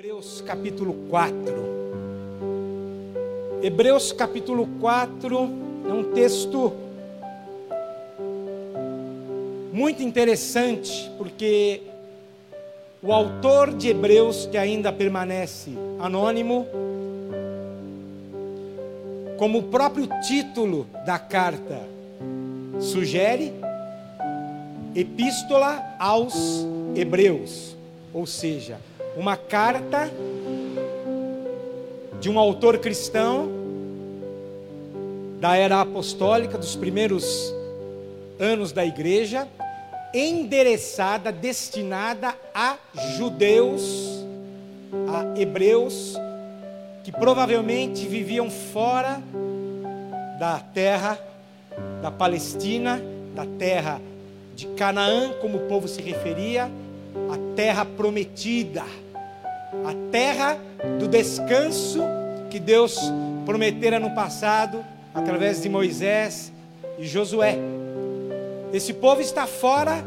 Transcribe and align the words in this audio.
Hebreus 0.00 0.40
capítulo 0.46 0.94
4. 1.10 1.36
Hebreus 3.62 4.12
capítulo 4.12 4.66
4 4.80 5.36
é 5.90 5.92
um 5.92 6.14
texto 6.14 6.72
muito 9.70 10.02
interessante, 10.02 10.90
porque 11.18 11.82
o 13.02 13.12
autor 13.12 13.74
de 13.74 13.90
Hebreus, 13.90 14.46
que 14.46 14.56
ainda 14.56 14.90
permanece 14.90 15.72
anônimo, 15.98 16.66
como 19.36 19.58
o 19.58 19.64
próprio 19.64 20.08
título 20.26 20.86
da 21.04 21.18
carta 21.18 21.78
sugere, 22.80 23.52
Epístola 24.96 25.94
aos 25.98 26.64
Hebreus, 26.96 27.76
ou 28.14 28.24
seja, 28.26 28.78
uma 29.16 29.36
carta 29.36 30.10
de 32.20 32.28
um 32.28 32.38
autor 32.38 32.78
cristão 32.78 33.48
da 35.40 35.56
era 35.56 35.80
apostólica, 35.80 36.58
dos 36.58 36.76
primeiros 36.76 37.52
anos 38.38 38.72
da 38.72 38.84
igreja, 38.84 39.48
endereçada, 40.12 41.32
destinada 41.32 42.34
a 42.54 42.76
judeus, 43.16 44.24
a 45.08 45.40
hebreus, 45.40 46.14
que 47.02 47.10
provavelmente 47.10 48.06
viviam 48.06 48.50
fora 48.50 49.22
da 50.38 50.58
terra 50.58 51.18
da 52.02 52.10
Palestina, 52.10 53.00
da 53.34 53.46
terra 53.58 54.00
de 54.54 54.66
Canaã, 54.68 55.32
como 55.40 55.58
o 55.58 55.68
povo 55.68 55.88
se 55.88 56.02
referia, 56.02 56.70
a 57.30 57.54
terra 57.54 57.84
prometida, 57.84 58.82
a 58.82 60.10
terra 60.10 60.58
do 60.98 61.06
descanso 61.06 62.00
que 62.50 62.58
Deus 62.58 62.98
prometera 63.44 63.98
no 63.98 64.14
passado 64.14 64.84
através 65.14 65.62
de 65.62 65.68
Moisés 65.68 66.52
e 66.98 67.06
Josué. 67.06 67.56
Esse 68.72 68.92
povo 68.92 69.20
está 69.20 69.46
fora 69.46 70.04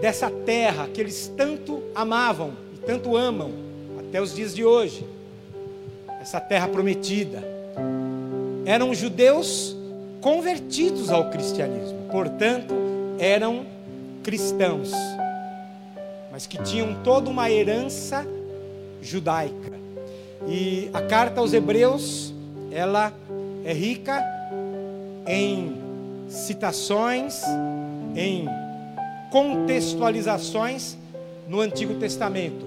dessa 0.00 0.30
terra 0.30 0.88
que 0.92 1.00
eles 1.00 1.32
tanto 1.36 1.82
amavam 1.94 2.52
e 2.74 2.78
tanto 2.78 3.16
amam 3.16 3.50
até 3.98 4.20
os 4.20 4.34
dias 4.34 4.54
de 4.54 4.64
hoje. 4.64 5.06
Essa 6.20 6.40
terra 6.40 6.68
prometida. 6.68 7.42
Eram 8.64 8.94
judeus 8.94 9.76
convertidos 10.20 11.10
ao 11.10 11.30
cristianismo, 11.30 12.08
portanto, 12.10 12.74
eram 13.18 13.64
cristãos 14.22 14.92
mas 16.38 16.46
que 16.46 16.62
tinham 16.62 16.94
toda 17.02 17.28
uma 17.28 17.50
herança 17.50 18.24
judaica. 19.02 19.72
E 20.46 20.88
a 20.94 21.02
carta 21.02 21.40
aos 21.40 21.52
Hebreus, 21.52 22.32
ela 22.70 23.12
é 23.64 23.72
rica 23.72 24.24
em 25.26 25.74
citações, 26.28 27.42
em 28.14 28.46
contextualizações 29.32 30.96
no 31.48 31.60
Antigo 31.60 31.94
Testamento. 31.94 32.64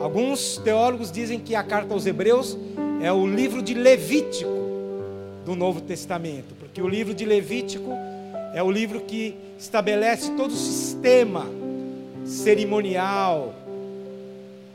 Alguns 0.00 0.56
teólogos 0.56 1.12
dizem 1.12 1.38
que 1.38 1.54
a 1.54 1.62
carta 1.62 1.94
aos 1.94 2.06
Hebreus 2.06 2.58
é 3.00 3.12
o 3.12 3.24
livro 3.24 3.62
de 3.62 3.72
Levítico 3.72 4.50
do 5.46 5.54
Novo 5.54 5.80
Testamento, 5.80 6.56
porque 6.58 6.82
o 6.82 6.88
livro 6.88 7.14
de 7.14 7.24
Levítico 7.24 7.92
é 8.52 8.60
o 8.60 8.68
livro 8.68 9.02
que 9.02 9.36
estabelece 9.56 10.32
todo 10.32 10.50
o 10.50 10.56
sistema 10.56 11.59
cerimonial, 12.30 13.52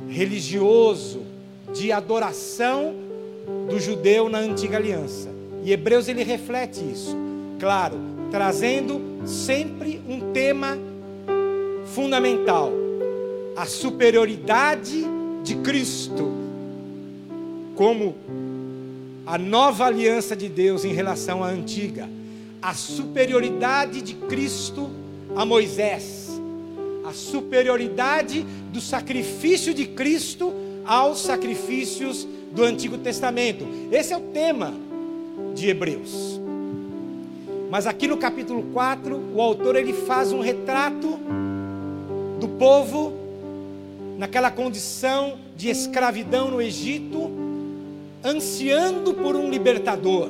religioso, 0.09 1.21
de 1.73 1.91
adoração 1.91 2.93
do 3.69 3.79
judeu 3.79 4.27
na 4.27 4.39
antiga 4.39 4.77
aliança. 4.77 5.29
E 5.63 5.71
Hebreus 5.71 6.07
ele 6.09 6.21
reflete 6.21 6.81
isso, 6.81 7.15
claro, 7.57 7.97
trazendo 8.29 9.01
sempre 9.25 10.01
um 10.07 10.33
tema 10.33 10.77
fundamental: 11.93 12.71
a 13.55 13.65
superioridade 13.65 15.05
de 15.43 15.55
Cristo 15.55 16.33
como 17.73 18.15
a 19.25 19.37
nova 19.37 19.85
aliança 19.85 20.35
de 20.35 20.49
Deus 20.49 20.85
em 20.85 20.93
relação 20.93 21.43
à 21.43 21.47
antiga, 21.47 22.07
a 22.61 22.73
superioridade 22.73 24.01
de 24.01 24.13
Cristo 24.13 24.89
a 25.35 25.45
Moisés 25.45 26.24
a 27.07 27.13
superioridade 27.13 28.43
do 28.73 28.81
sacrifício 28.81 29.73
de 29.73 29.85
Cristo 29.85 30.51
aos 30.83 31.21
sacrifícios 31.21 32.27
do 32.51 32.63
Antigo 32.63 32.97
Testamento. 32.97 33.65
Esse 33.91 34.13
é 34.13 34.17
o 34.17 34.21
tema 34.21 34.73
de 35.53 35.69
Hebreus. 35.69 36.39
Mas 37.69 37.85
aqui 37.85 38.07
no 38.07 38.17
capítulo 38.17 38.63
4, 38.73 39.33
o 39.35 39.41
autor 39.41 39.75
ele 39.75 39.93
faz 39.93 40.31
um 40.31 40.39
retrato 40.39 41.19
do 42.39 42.47
povo 42.57 43.13
naquela 44.17 44.49
condição 44.49 45.37
de 45.55 45.69
escravidão 45.69 46.49
no 46.49 46.61
Egito, 46.61 47.29
ansiando 48.23 49.13
por 49.13 49.35
um 49.35 49.49
libertador. 49.49 50.29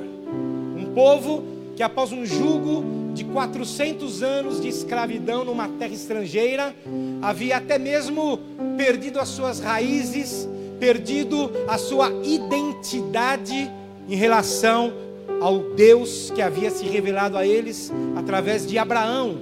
Um 0.78 0.92
povo 0.94 1.44
que 1.76 1.84
após 1.84 2.12
um 2.12 2.26
jugo 2.26 3.05
de 3.16 3.24
400 3.24 4.22
anos 4.22 4.62
de 4.62 4.68
escravidão 4.68 5.46
numa 5.46 5.70
terra 5.70 5.94
estrangeira, 5.94 6.76
havia 7.22 7.58
até 7.58 7.80
mesmo 7.80 8.40
perdido 8.78 9.20
as 9.20 9.30
suas 9.30 9.60
raízes, 9.62 10.48
perdido 10.80 11.50
a 11.66 11.78
sua 11.78 12.12
identidade 12.24 13.72
em 14.08 14.16
relação 14.16 14.94
ao 15.42 15.60
Deus 15.60 16.30
que 16.36 16.42
havia 16.42 16.70
se 16.70 16.86
revelado 16.86 17.38
a 17.38 17.48
eles 17.48 17.92
através 18.18 18.68
de 18.68 18.78
Abraão. 18.78 19.40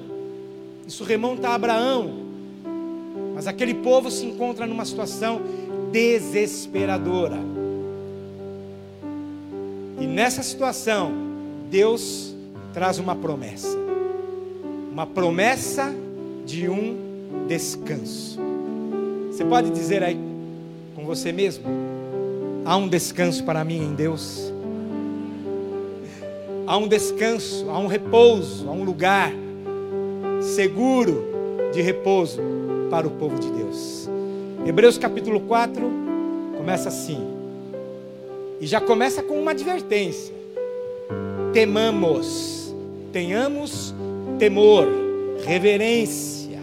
Isso 0.87 1.03
remonta 1.03 1.49
a 1.49 1.55
Abraão. 1.55 2.21
Mas 3.33 3.47
aquele 3.47 3.73
povo 3.73 4.11
se 4.11 4.23
encontra 4.25 4.67
numa 4.67 4.85
situação 4.85 5.41
desesperadora. 5.91 7.39
E 9.99 10.05
nessa 10.05 10.43
situação, 10.43 11.11
Deus 11.71 12.32
traz 12.73 12.97
uma 12.97 13.15
promessa. 13.15 13.77
Uma 14.91 15.05
promessa 15.05 15.93
de 16.45 16.67
um 16.67 16.97
descanso. 17.47 18.39
Você 19.31 19.45
pode 19.45 19.69
dizer 19.69 20.03
aí 20.03 20.17
com 20.95 21.05
você 21.05 21.31
mesmo: 21.31 21.65
há 22.65 22.75
um 22.75 22.87
descanso 22.87 23.43
para 23.43 23.63
mim 23.63 23.77
em 23.77 23.93
Deus. 23.93 24.51
Há 26.65 26.77
um 26.77 26.87
descanso, 26.87 27.69
há 27.69 27.77
um 27.77 27.87
repouso, 27.87 28.67
há 28.69 28.71
um 28.71 28.83
lugar 28.83 29.31
seguro 30.41 31.25
de 31.73 31.81
repouso 31.81 32.41
para 32.89 33.05
o 33.05 33.11
povo 33.11 33.37
de 33.37 33.51
Deus. 33.51 34.09
Hebreus 34.65 34.97
capítulo 34.97 35.41
4 35.41 35.83
começa 36.57 36.87
assim. 36.89 37.19
E 38.61 38.65
já 38.65 38.79
começa 38.79 39.21
com 39.21 39.39
uma 39.39 39.51
advertência: 39.51 40.33
temamos 41.51 42.62
Tenhamos 43.13 43.93
temor, 44.39 44.87
reverência. 45.45 46.59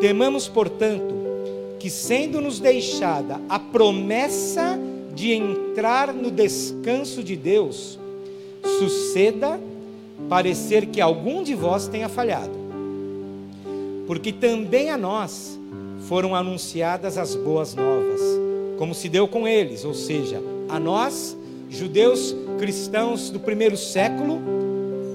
Temamos, 0.00 0.48
portanto, 0.48 1.14
que 1.78 1.90
sendo-nos 1.90 2.58
deixada 2.58 3.38
a 3.46 3.58
promessa 3.58 4.78
de 5.14 5.32
entrar 5.32 6.14
no 6.14 6.30
descanso 6.30 7.22
de 7.22 7.36
Deus, 7.36 7.98
suceda 8.78 9.60
parecer 10.30 10.86
que 10.86 10.98
algum 10.98 11.42
de 11.42 11.54
vós 11.54 11.88
tenha 11.88 12.08
falhado. 12.08 12.54
Porque 14.06 14.32
também 14.32 14.88
a 14.88 14.96
nós 14.96 15.60
foram 16.08 16.34
anunciadas 16.34 17.18
as 17.18 17.34
boas 17.34 17.74
novas, 17.74 18.20
como 18.78 18.94
se 18.94 19.10
deu 19.10 19.28
com 19.28 19.46
eles, 19.46 19.84
ou 19.84 19.92
seja, 19.92 20.40
a 20.70 20.80
nós, 20.80 21.36
judeus 21.68 22.34
cristãos 22.58 23.28
do 23.28 23.38
primeiro 23.38 23.76
século, 23.76 24.63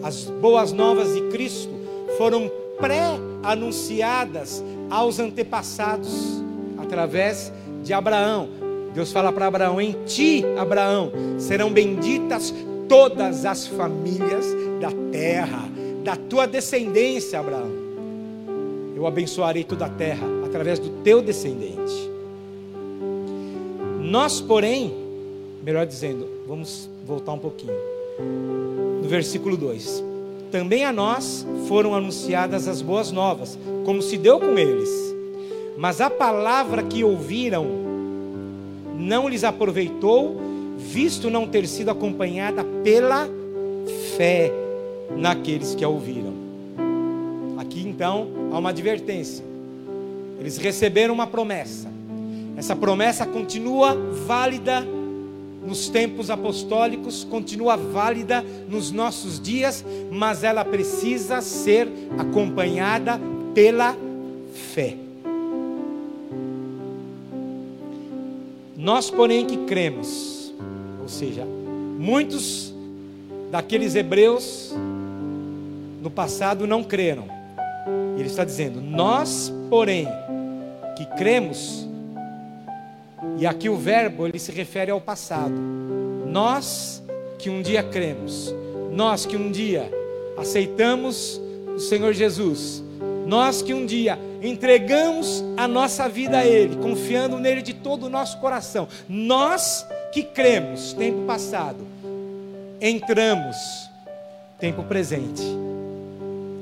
as 0.04 0.26
boas 0.26 0.72
novas 0.72 1.14
de 1.14 1.22
Cristo 1.30 1.70
foram 2.18 2.52
pré-anunciadas 2.80 4.64
aos 4.90 5.20
antepassados 5.20 6.42
através 6.78 7.52
de 7.84 7.94
Abraão. 7.94 8.50
Deus 8.94 9.12
fala 9.12 9.32
para 9.32 9.48
Abraão: 9.48 9.80
Em 9.80 9.96
ti, 10.06 10.44
Abraão, 10.58 11.12
serão 11.38 11.72
benditas 11.72 12.54
todas 12.88 13.46
as 13.46 13.68
famílias 13.68 14.46
da 14.80 14.92
terra, 15.12 15.70
da 16.04 16.16
tua 16.16 16.48
descendência, 16.48 17.40
Abraão. 17.40 17.70
Eu 18.96 19.06
abençoarei 19.06 19.64
toda 19.64 19.86
a 19.86 19.90
terra 19.90 20.26
através 20.46 20.80
do 20.80 20.90
teu 21.04 21.22
descendente. 21.22 22.10
Nós, 24.02 24.42
porém, 24.42 24.94
melhor 25.64 25.86
dizendo, 25.86 26.28
vamos 26.48 26.90
voltar 27.06 27.34
um 27.34 27.38
pouquinho 27.38 27.99
no 29.02 29.08
versículo 29.08 29.56
2: 29.58 30.04
Também 30.52 30.86
a 30.86 30.92
nós 30.92 31.46
foram 31.68 31.94
anunciadas 31.94 32.68
as 32.68 32.82
boas 32.82 33.12
novas, 33.12 33.58
como 33.86 34.02
se 34.02 34.18
deu 34.18 34.40
com 34.40 34.58
eles. 34.58 34.90
Mas 35.78 36.02
a 36.02 36.10
palavra 36.10 36.84
que 36.84 37.04
ouviram 37.04 37.66
não 38.96 39.30
lhes 39.30 39.44
aproveitou, 39.44 40.36
visto 40.78 41.30
não 41.30 41.48
ter 41.48 41.68
sido 41.68 41.90
acompanhada 41.90 42.64
pela 42.84 43.28
fé 44.18 44.52
naqueles 45.16 45.74
que 45.74 45.84
a 45.84 45.90
ouviram. 45.90 46.34
Aqui 47.58 47.88
então 47.88 48.28
há 48.52 48.58
uma 48.58 48.70
advertência. 48.70 49.44
Eles 50.40 50.58
receberam 50.58 51.14
uma 51.14 51.28
promessa. 51.28 51.90
Essa 52.58 52.76
promessa 52.76 53.26
continua 53.26 53.96
válida 54.26 54.86
nos 55.70 55.88
tempos 55.88 56.32
apostólicos, 56.32 57.24
continua 57.24 57.78
válida 57.78 58.44
nos 58.68 58.92
nossos 58.92 59.40
dias, 59.40 59.86
mas 60.12 60.44
ela 60.44 60.66
precisa 60.66 61.42
ser 61.42 61.88
acompanhada 62.18 63.22
pela 63.54 63.96
fé. 64.74 64.98
Nós, 68.76 69.12
porém, 69.12 69.46
que 69.46 69.58
cremos, 69.66 70.52
ou 71.00 71.08
seja, 71.08 71.46
muitos 71.46 72.74
daqueles 73.52 73.94
hebreus 73.94 74.74
no 76.02 76.10
passado 76.10 76.66
não 76.66 76.84
creram. 76.84 77.26
Ele 78.18 78.28
está 78.28 78.44
dizendo: 78.44 78.82
Nós, 78.82 79.54
porém, 79.70 80.08
que 80.98 81.06
cremos, 81.16 81.88
e 83.38 83.46
aqui 83.46 83.70
o 83.70 83.78
verbo 83.78 84.28
ele 84.28 84.40
se 84.40 84.52
refere 84.52 84.92
ao 84.92 85.02
passado. 85.02 85.54
Nós 86.26 87.04
que 87.38 87.50
um 87.50 87.62
dia 87.62 87.82
cremos, 87.82 88.54
nós 88.92 89.26
que 89.26 89.38
um 89.38 89.52
dia 89.52 89.90
aceitamos 90.38 91.40
o 91.76 91.80
Senhor 91.80 92.14
Jesus, 92.14 92.84
nós 93.26 93.62
que 93.62 93.74
um 93.74 93.86
dia 93.86 94.18
entregamos 94.42 95.44
a 95.56 95.68
nossa 95.68 96.08
vida 96.10 96.40
a 96.40 96.46
Ele, 96.46 96.78
confiando 96.78 97.38
nele 97.40 97.62
de 97.62 97.74
todo 97.74 98.06
o 98.06 98.10
nosso 98.10 98.40
coração, 98.40 98.88
nós 99.08 99.86
que 100.12 100.24
cremos, 100.24 100.94
tempo 100.94 101.26
passado, 101.26 101.86
entramos, 102.82 103.56
tempo 104.60 104.84
presente, 104.84 105.44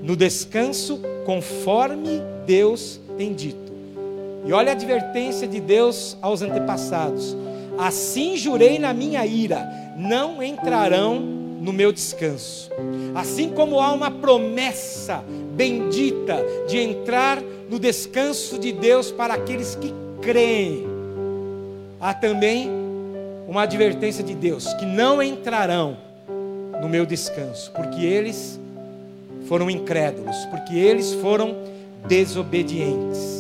no 0.02 0.16
descanso 0.16 1.02
conforme 1.26 2.22
Deus 2.46 3.00
tem 3.18 3.34
dito. 3.34 3.67
E 4.48 4.54
olha 4.54 4.72
a 4.72 4.76
advertência 4.76 5.46
de 5.46 5.60
Deus 5.60 6.18
aos 6.22 6.42
antepassados: 6.42 7.36
Assim 7.78 8.38
jurei 8.38 8.80
na 8.80 8.94
minha 8.94 9.26
ira, 9.26 9.68
não 9.98 10.42
entrarão 10.42 11.20
no 11.20 11.74
meu 11.74 11.92
descanso. 11.92 12.72
Assim 13.14 13.50
como 13.50 13.82
há 13.82 13.92
uma 13.92 14.10
promessa 14.10 15.22
bendita 15.54 16.38
de 16.68 16.78
entrar 16.78 17.42
no 17.70 17.78
descanso 17.78 18.58
de 18.58 18.72
Deus 18.72 19.12
para 19.12 19.34
aqueles 19.34 19.76
que 19.76 19.94
creem, 20.22 20.86
há 22.00 22.14
também 22.14 22.70
uma 23.48 23.64
advertência 23.64 24.24
de 24.24 24.34
Deus 24.34 24.74
que 24.76 24.86
não 24.86 25.22
entrarão 25.22 25.98
no 26.82 26.88
meu 26.88 27.06
descanso, 27.06 27.72
porque 27.72 28.06
eles 28.06 28.58
foram 29.48 29.70
incrédulos, 29.70 30.38
porque 30.46 30.76
eles 30.76 31.14
foram 31.16 31.56
desobedientes. 32.08 33.37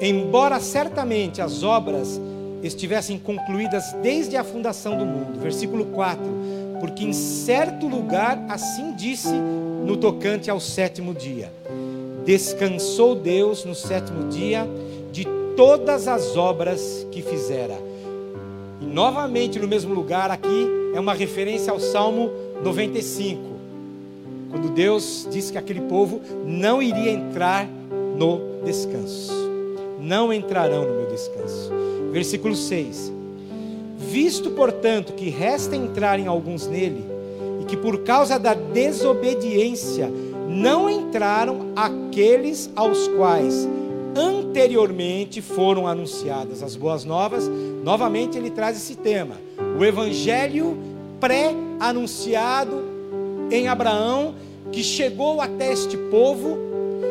Embora 0.00 0.58
certamente 0.60 1.42
as 1.42 1.62
obras 1.62 2.20
estivessem 2.62 3.18
concluídas 3.18 3.92
desde 4.02 4.36
a 4.36 4.44
fundação 4.44 4.96
do 4.96 5.04
mundo, 5.04 5.38
versículo 5.40 5.86
4: 5.86 6.22
Porque 6.80 7.04
em 7.04 7.12
certo 7.12 7.86
lugar 7.86 8.42
assim 8.48 8.94
disse 8.94 9.34
no 9.84 9.96
tocante 9.96 10.50
ao 10.50 10.58
sétimo 10.58 11.12
dia: 11.12 11.52
Descansou 12.24 13.14
Deus 13.14 13.64
no 13.64 13.74
sétimo 13.74 14.28
dia 14.28 14.66
de 15.12 15.26
todas 15.54 16.08
as 16.08 16.36
obras 16.36 17.06
que 17.10 17.20
fizera. 17.20 17.76
E 18.80 18.86
novamente 18.86 19.58
no 19.58 19.68
mesmo 19.68 19.92
lugar, 19.92 20.30
aqui 20.30 20.66
é 20.94 21.00
uma 21.00 21.12
referência 21.12 21.70
ao 21.70 21.78
Salmo 21.78 22.30
95 22.64 23.50
quando 24.50 24.68
Deus 24.70 25.28
disse 25.30 25.52
que 25.52 25.58
aquele 25.58 25.80
povo 25.82 26.20
não 26.44 26.82
iria 26.82 27.12
entrar 27.12 27.68
no 28.16 28.40
descanso. 28.64 29.49
Não 30.00 30.32
entrarão 30.32 30.84
no 30.84 30.94
meu 30.94 31.06
descanso. 31.06 31.70
Versículo 32.10 32.56
6. 32.56 33.12
Visto, 33.98 34.50
portanto, 34.50 35.12
que 35.12 35.28
resta 35.28 35.76
entrarem 35.76 36.26
alguns 36.26 36.66
nele, 36.66 37.04
e 37.60 37.64
que 37.64 37.76
por 37.76 37.98
causa 37.98 38.38
da 38.38 38.54
desobediência 38.54 40.10
não 40.48 40.88
entraram 40.90 41.68
aqueles 41.76 42.70
aos 42.74 43.06
quais 43.08 43.68
anteriormente 44.16 45.40
foram 45.40 45.86
anunciadas 45.86 46.62
as 46.62 46.74
boas 46.74 47.04
novas, 47.04 47.48
novamente 47.84 48.36
ele 48.36 48.50
traz 48.50 48.76
esse 48.76 48.96
tema. 48.96 49.36
O 49.78 49.84
evangelho 49.84 50.76
pré-anunciado 51.20 52.82
em 53.50 53.68
Abraão, 53.68 54.34
que 54.72 54.82
chegou 54.82 55.40
até 55.40 55.72
este 55.72 55.96
povo 55.96 56.69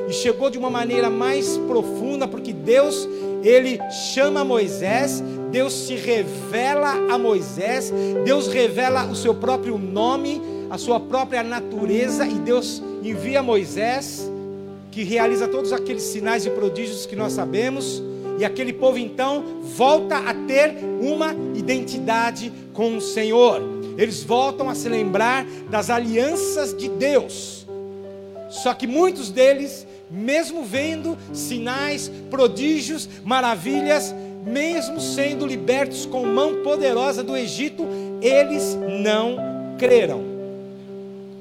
e 0.10 0.14
chegou 0.14 0.50
de 0.50 0.58
uma 0.58 0.70
maneira 0.70 1.10
mais 1.10 1.58
profunda, 1.68 2.28
porque 2.28 2.52
Deus, 2.52 3.08
ele 3.44 3.80
chama 4.14 4.44
Moisés, 4.44 5.24
Deus 5.52 5.74
se 5.74 5.96
revela 5.96 6.92
a 7.14 7.18
Moisés, 7.18 7.94
Deus 8.26 8.48
revela 8.48 9.06
o 9.06 9.16
seu 9.16 9.34
próprio 9.34 9.78
nome, 9.78 10.42
a 10.70 10.78
sua 10.78 11.00
própria 11.00 11.44
natureza, 11.44 12.26
e 12.26 12.36
Deus 12.36 12.82
envia 13.04 13.44
Moisés, 13.44 14.30
que 14.92 15.04
realiza 15.04 15.48
todos 15.48 15.72
aqueles 15.72 16.04
sinais 16.04 16.46
e 16.46 16.50
prodígios 16.50 17.06
que 17.06 17.16
nós 17.16 17.34
sabemos, 17.34 18.02
e 18.40 18.46
aquele 18.46 18.74
povo 18.74 18.98
então 18.98 19.44
volta 19.76 20.18
a 20.18 20.34
ter 20.34 20.76
uma 21.02 21.36
identidade 21.56 22.52
com 22.74 22.98
o 22.98 23.02
Senhor 23.02 23.80
eles 24.00 24.24
voltam 24.24 24.70
a 24.70 24.76
se 24.76 24.88
lembrar 24.88 25.46
das 25.70 25.90
alianças 25.90 26.74
de 26.74 26.88
Deus. 26.88 27.68
Só 28.50 28.74
que 28.74 28.88
muitos 28.88 29.30
deles, 29.30 29.86
mesmo 30.10 30.64
vendo 30.64 31.18
sinais, 31.34 32.12
prodígios, 32.30 33.08
maravilhas, 33.24 34.14
mesmo 34.46 35.00
sendo 35.00 35.46
libertos 35.46 36.06
com 36.06 36.26
mão 36.26 36.64
poderosa 36.64 37.24
do 37.24 37.36
Egito, 37.36 37.86
eles 38.22 38.78
não 39.02 39.38
creram. 39.78 40.24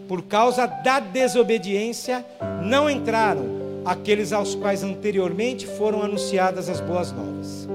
Por 0.06 0.22
causa 0.22 0.66
da 0.66 1.00
desobediência, 1.00 2.24
não 2.64 2.88
entraram 2.88 3.44
aqueles 3.84 4.32
aos 4.32 4.54
quais 4.54 4.82
anteriormente 4.82 5.66
foram 5.66 6.02
anunciadas 6.02 6.68
as 6.68 6.80
boas 6.80 7.12
novas. 7.12 7.68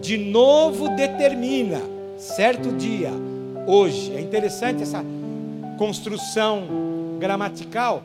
De 0.00 0.18
novo 0.18 0.88
determina, 0.90 1.80
certo 2.18 2.70
dia, 2.72 3.10
hoje. 3.66 4.12
É 4.14 4.20
interessante 4.20 4.82
essa 4.82 5.04
construção 5.78 7.16
gramatical. 7.18 8.02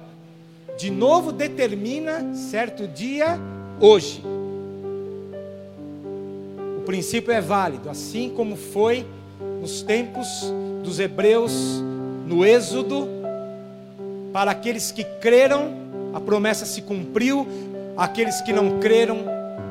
De 0.82 0.90
novo 0.90 1.32
determina 1.32 2.34
certo 2.34 2.88
dia 2.88 3.40
hoje. 3.80 4.20
O 6.76 6.82
princípio 6.82 7.32
é 7.32 7.40
válido, 7.40 7.88
assim 7.88 8.32
como 8.36 8.56
foi 8.56 9.06
nos 9.62 9.84
tempos 9.84 10.28
dos 10.84 11.00
hebreus 11.00 11.54
no 12.26 12.44
Êxodo, 12.44 13.08
para 14.34 14.50
aqueles 14.50 14.92
que 14.92 15.04
creram, 15.04 15.72
a 16.16 16.20
promessa 16.20 16.66
se 16.66 16.82
cumpriu, 16.82 17.46
aqueles 17.96 18.42
que 18.42 18.52
não 18.52 18.80
creram, 18.80 19.20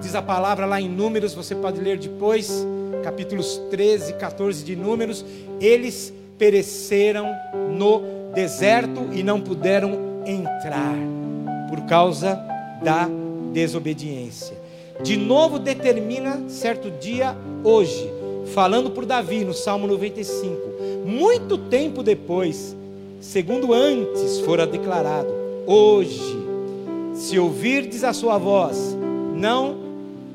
diz 0.00 0.14
a 0.14 0.23
palavra 0.23 0.64
lá 0.64 0.81
em 0.81 0.88
Números, 0.88 1.35
você 1.35 1.57
pode 1.57 1.81
ler 1.81 1.99
depois, 1.99 2.64
capítulos 3.02 3.61
13 3.69 4.12
e 4.12 4.14
14 4.14 4.62
de 4.62 4.76
Números, 4.76 5.25
eles 5.61 6.12
pereceram 6.38 7.35
no 7.76 8.00
deserto 8.33 9.09
e 9.12 9.25
não 9.25 9.40
puderam 9.40 10.10
entrar 10.27 10.97
por 11.69 11.83
causa 11.83 12.35
da 12.83 13.09
desobediência. 13.53 14.57
De 15.03 15.17
novo 15.17 15.59
determina 15.59 16.43
certo 16.49 16.91
dia 16.91 17.37
hoje, 17.65 18.11
falando 18.55 18.91
por 18.91 19.07
Davi 19.07 19.45
no 19.45 19.55
Salmo 19.55 19.87
95, 19.87 20.57
muito 21.07 21.57
tempo 21.57 22.03
depois, 22.03 22.77
segundo 23.21 23.73
antes 23.73 24.41
fora 24.41 24.67
declarado, 24.67 25.33
hoje, 25.67 26.39
se 27.15 27.39
ouvirdes 27.39 28.05
a 28.05 28.12
sua 28.12 28.37
voz, 28.39 28.97
não 29.35 29.79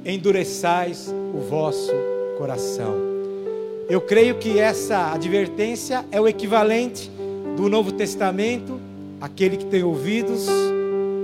endureçais 0.05 1.13
o 1.33 1.39
vosso 1.49 1.93
coração. 2.37 2.95
Eu 3.87 4.01
creio 4.01 4.35
que 4.35 4.59
essa 4.59 5.13
advertência 5.13 6.05
é 6.11 6.19
o 6.19 6.27
equivalente 6.27 7.11
do 7.55 7.69
Novo 7.69 7.91
Testamento. 7.91 8.79
Aquele 9.19 9.57
que 9.57 9.65
tem 9.65 9.83
ouvidos, 9.83 10.47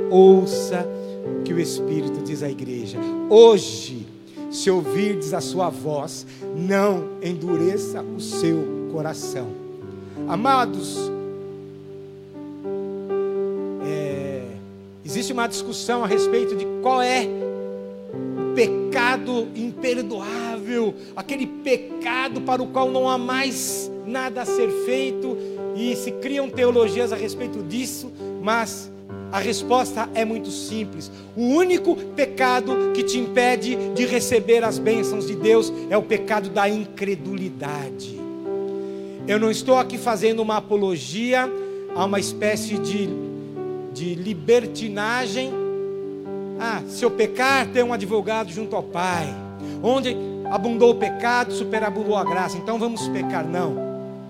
ouça 0.10 0.88
o 1.26 1.44
que 1.44 1.54
o 1.54 1.60
Espírito 1.60 2.22
diz 2.24 2.42
à 2.44 2.50
igreja. 2.50 2.98
Hoje, 3.30 4.08
se 4.50 4.70
ouvirdes 4.70 5.34
a 5.34 5.42
sua 5.42 5.70
voz, 5.70 6.26
não 6.56 7.10
endureça 7.24 8.02
o 8.02 8.20
seu 8.20 8.90
coração. 8.92 9.48
Amados, 10.28 11.12
é, 13.86 14.44
existe 15.06 15.32
uma 15.32 15.48
discussão 15.48 16.04
a 16.04 16.08
respeito 16.08 16.56
de 16.56 16.66
qual 16.82 17.02
é 17.02 17.26
o 17.26 18.54
pecado 18.54 19.48
imperdoável, 19.56 20.94
aquele 21.16 21.48
pecado 21.48 22.42
para 22.42 22.62
o 22.62 22.68
qual 22.68 22.92
não 22.92 23.10
há 23.10 23.18
mais 23.18 23.90
nada 24.06 24.42
a 24.42 24.46
ser 24.46 24.70
feito, 24.86 25.38
e 25.76 25.96
se 25.96 26.12
criam 26.12 26.50
teologias 26.50 27.12
a 27.12 27.16
respeito 27.16 27.64
disso, 27.64 28.12
mas 28.42 28.92
a 29.32 29.40
resposta 29.40 30.10
é 30.14 30.26
muito 30.26 30.52
simples. 30.52 31.10
O 31.36 31.42
único 31.42 31.96
pecado 31.96 32.92
que 32.94 33.04
te 33.04 33.18
impede 33.18 33.78
de 33.96 34.06
receber 34.06 34.64
as 34.64 34.78
bênçãos 34.78 35.26
de 35.26 35.36
Deus 35.36 35.72
é 35.90 35.98
o 35.98 36.02
pecado 36.02 36.50
da 36.50 36.68
incredulidade. 36.68 38.20
Eu 39.28 39.40
não 39.40 39.50
estou 39.50 39.78
aqui 39.78 39.98
fazendo 39.98 40.42
uma 40.42 40.58
apologia 40.58 41.50
a 41.96 42.06
uma 42.06 42.20
espécie 42.20 42.78
de, 42.78 43.08
de 43.94 44.16
libertinagem. 44.16 45.54
Ah, 46.60 46.82
se 46.88 47.06
eu 47.06 47.12
pecar, 47.12 47.68
tem 47.68 47.84
um 47.84 47.94
advogado 47.94 48.52
junto 48.52 48.76
ao 48.76 48.84
Pai. 48.84 49.28
Onde 49.82 50.18
abundou 50.50 50.92
o 50.92 50.96
pecado, 50.96 51.54
superabundou 51.54 52.18
a 52.18 52.24
graça. 52.26 52.58
Então 52.58 52.78
vamos 52.78 53.08
pecar. 53.08 53.48
Não, 53.48 53.76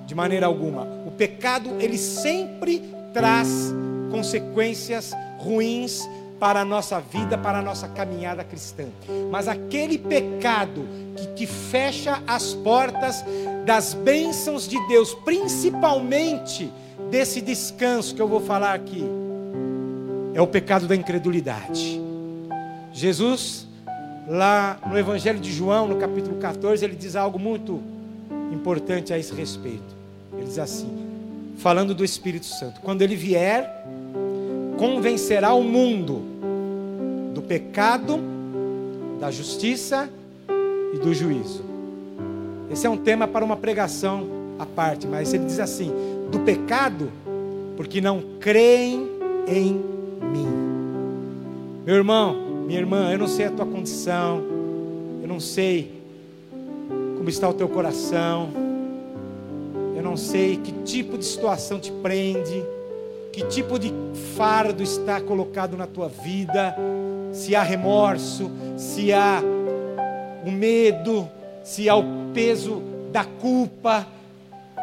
de 0.06 0.14
maneira 0.14 0.46
alguma. 0.46 1.01
Pecado, 1.22 1.70
ele 1.80 2.00
sempre 2.00 2.82
traz 3.14 3.72
consequências 4.10 5.12
ruins 5.38 6.10
para 6.40 6.62
a 6.62 6.66
nossa 6.66 7.00
vida, 7.00 7.38
para 7.38 7.60
a 7.60 7.62
nossa 7.62 7.88
caminhada 7.88 8.44
cristã. 8.44 8.86
Mas 9.30 9.48
aquele 9.48 10.00
pecado 10.00 10.84
que 11.16 11.28
te 11.36 11.46
fecha 11.46 12.24
as 12.26 12.56
portas 12.56 13.24
das 13.68 13.94
bênçãos 13.94 14.68
de 14.68 14.76
Deus, 14.88 15.14
principalmente 15.14 16.74
desse 17.12 17.40
descanso 17.40 18.16
que 18.16 18.22
eu 18.24 18.28
vou 18.28 18.42
falar 18.42 18.74
aqui, 18.74 19.04
é 20.34 20.42
o 20.42 20.48
pecado 20.48 20.88
da 20.88 20.96
incredulidade. 20.96 22.02
Jesus, 22.92 23.68
lá 24.28 24.80
no 24.88 24.98
Evangelho 24.98 25.40
de 25.40 25.52
João, 25.52 25.88
no 25.88 25.98
capítulo 25.98 26.38
14, 26.38 26.84
ele 26.84 26.96
diz 26.96 27.16
algo 27.16 27.38
muito 27.38 27.80
importante 28.52 29.14
a 29.14 29.20
esse 29.20 29.36
respeito. 29.36 30.02
Ele 30.34 30.46
diz 30.46 30.58
assim, 30.58 31.11
falando 31.62 31.94
do 31.94 32.04
Espírito 32.04 32.46
Santo: 32.46 32.82
quando 32.82 33.02
ele 33.02 33.16
vier, 33.16 33.86
convencerá 34.78 35.54
o 35.54 35.64
mundo 35.64 36.22
do 37.34 37.42
pecado, 37.42 38.20
da 39.20 39.32
justiça 39.32 40.10
e 40.94 40.98
do 40.98 41.14
juízo. 41.14 41.64
Esse 42.70 42.88
é 42.88 42.90
um 42.90 42.98
tema 42.98 43.28
para 43.28 43.46
uma 43.46 43.56
pregação 43.56 44.28
à 44.58 44.66
parte, 44.66 45.08
mas 45.08 45.34
ele 45.34 45.46
diz 45.46 45.60
assim: 45.60 45.92
do 46.32 46.40
pecado, 46.40 47.12
porque 47.78 48.02
não 48.02 48.22
creem 48.40 49.08
em 49.48 49.74
mim. 49.74 50.48
Meu 51.86 51.96
irmão, 51.96 52.36
minha 52.66 52.80
irmã, 52.80 53.12
eu 53.12 53.20
não 53.20 53.28
sei 53.28 53.46
a 53.46 53.52
tua 53.52 53.66
condição, 53.66 54.42
eu 55.22 55.28
não 55.28 55.40
sei 55.40 56.02
como 57.18 57.30
está 57.30 57.48
o 57.48 57.54
teu 57.54 57.68
coração, 57.68 58.50
eu 60.02 60.04
não 60.04 60.18
sei 60.18 60.58
que 60.58 60.72
tipo 60.84 61.16
de 61.16 61.24
situação 61.24 61.80
te 61.80 61.92
prende 61.92 62.64
que 63.32 63.46
tipo 63.46 63.80
de 63.80 63.94
fardo 64.36 64.84
está 64.84 65.22
colocado 65.22 65.78
na 65.78 65.88
tua 65.88 66.10
vida, 66.10 66.76
se 67.32 67.56
há 67.56 67.64
remorso, 67.64 68.52
se 68.76 69.14
há 69.14 69.42
o 70.46 70.52
medo, 70.52 71.30
se 71.64 71.88
há 71.88 71.96
o 71.96 72.04
peso 72.34 72.82
da 73.12 73.24
culpa, 73.24 74.06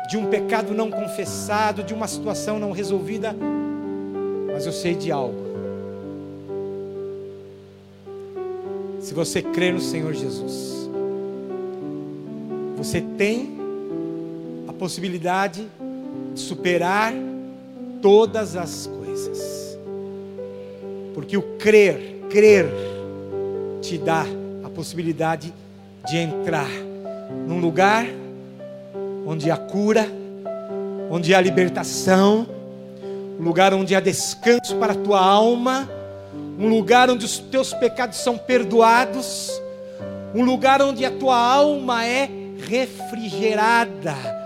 de 0.09 0.17
um 0.17 0.27
pecado 0.27 0.73
não 0.73 0.91
confessado, 0.91 1.83
de 1.83 1.93
uma 1.93 2.09
situação 2.09 2.59
não 2.59 2.73
resolvida, 2.73 3.37
mas 4.51 4.65
eu 4.65 4.73
sei 4.73 4.95
de 4.95 5.13
algo. 5.13 5.47
Se 9.01 9.13
você 9.13 9.43
crê 9.43 9.73
no 9.73 9.81
Senhor 9.81 10.15
Jesus, 10.15 10.89
você 12.77 13.03
tem 13.03 13.58
possibilidade 14.79 15.67
de 16.33 16.41
superar 16.41 17.13
todas 18.01 18.57
as 18.57 18.87
coisas. 18.87 19.79
Porque 21.15 21.37
o 21.37 21.43
crer, 21.59 22.21
crer, 22.31 22.67
te 23.83 23.99
dá 23.99 24.25
a 24.65 24.71
possibilidade 24.71 25.53
de 26.09 26.17
entrar 26.17 26.71
num 27.47 27.59
lugar 27.59 28.07
onde 29.27 29.51
há 29.51 29.57
cura, 29.57 30.07
onde 31.11 31.35
há 31.35 31.41
libertação, 31.41 32.47
um 33.39 33.43
lugar 33.43 33.75
onde 33.75 33.95
há 33.95 34.01
descanso 34.01 34.77
para 34.77 34.93
a 34.93 34.97
tua 34.97 35.21
alma, 35.21 35.91
um 36.59 36.69
lugar 36.69 37.11
onde 37.11 37.25
os 37.25 37.39
teus 37.39 37.75
pecados 37.75 38.19
são 38.19 38.39
perdoados, 38.39 39.51
um 40.35 40.45
lugar 40.45 40.81
onde 40.81 41.05
a 41.05 41.11
tua 41.11 41.37
alma 41.37 42.05
é 42.07 42.31
refrigerada 42.69 44.38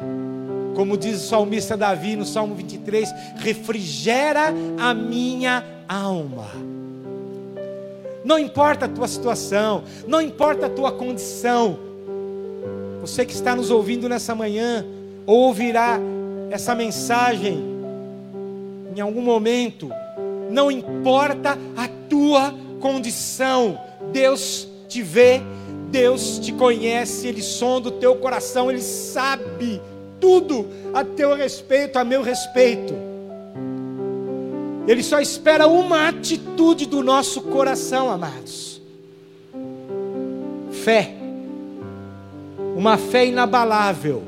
como 0.74 0.96
diz 0.96 1.22
o 1.22 1.26
salmista 1.28 1.76
Davi 1.76 2.16
no 2.16 2.24
Salmo 2.24 2.54
23, 2.54 3.12
refrigera 3.36 4.52
a 4.78 4.94
minha 4.94 5.64
alma. 5.88 6.50
Não 8.24 8.38
importa 8.38 8.86
a 8.86 8.88
tua 8.88 9.08
situação, 9.08 9.82
não 10.06 10.20
importa 10.20 10.66
a 10.66 10.70
tua 10.70 10.92
condição. 10.92 11.78
Você 13.00 13.26
que 13.26 13.32
está 13.32 13.56
nos 13.56 13.70
ouvindo 13.70 14.08
nessa 14.08 14.34
manhã, 14.34 14.84
ou 15.26 15.40
ouvirá 15.40 15.98
essa 16.50 16.74
mensagem 16.74 17.62
em 18.94 19.00
algum 19.00 19.22
momento, 19.22 19.90
não 20.50 20.70
importa 20.70 21.58
a 21.76 21.88
tua 22.08 22.54
condição, 22.80 23.80
Deus 24.12 24.68
te 24.88 25.02
vê, 25.02 25.40
Deus 25.90 26.38
te 26.38 26.52
conhece, 26.52 27.26
Ele 27.26 27.42
sonda 27.42 27.88
o 27.88 27.92
teu 27.92 28.16
coração, 28.16 28.70
Ele 28.70 28.82
sabe 28.82 29.80
tudo 30.22 30.68
a 30.94 31.04
teu 31.04 31.34
respeito, 31.34 31.98
a 31.98 32.04
meu 32.04 32.22
respeito. 32.22 32.94
Ele 34.86 35.02
só 35.02 35.20
espera 35.20 35.66
uma 35.66 36.08
atitude 36.08 36.86
do 36.86 37.02
nosso 37.02 37.42
coração, 37.42 38.08
amados. 38.08 38.80
Fé. 40.70 41.12
Uma 42.76 42.96
fé 42.96 43.26
inabalável, 43.26 44.22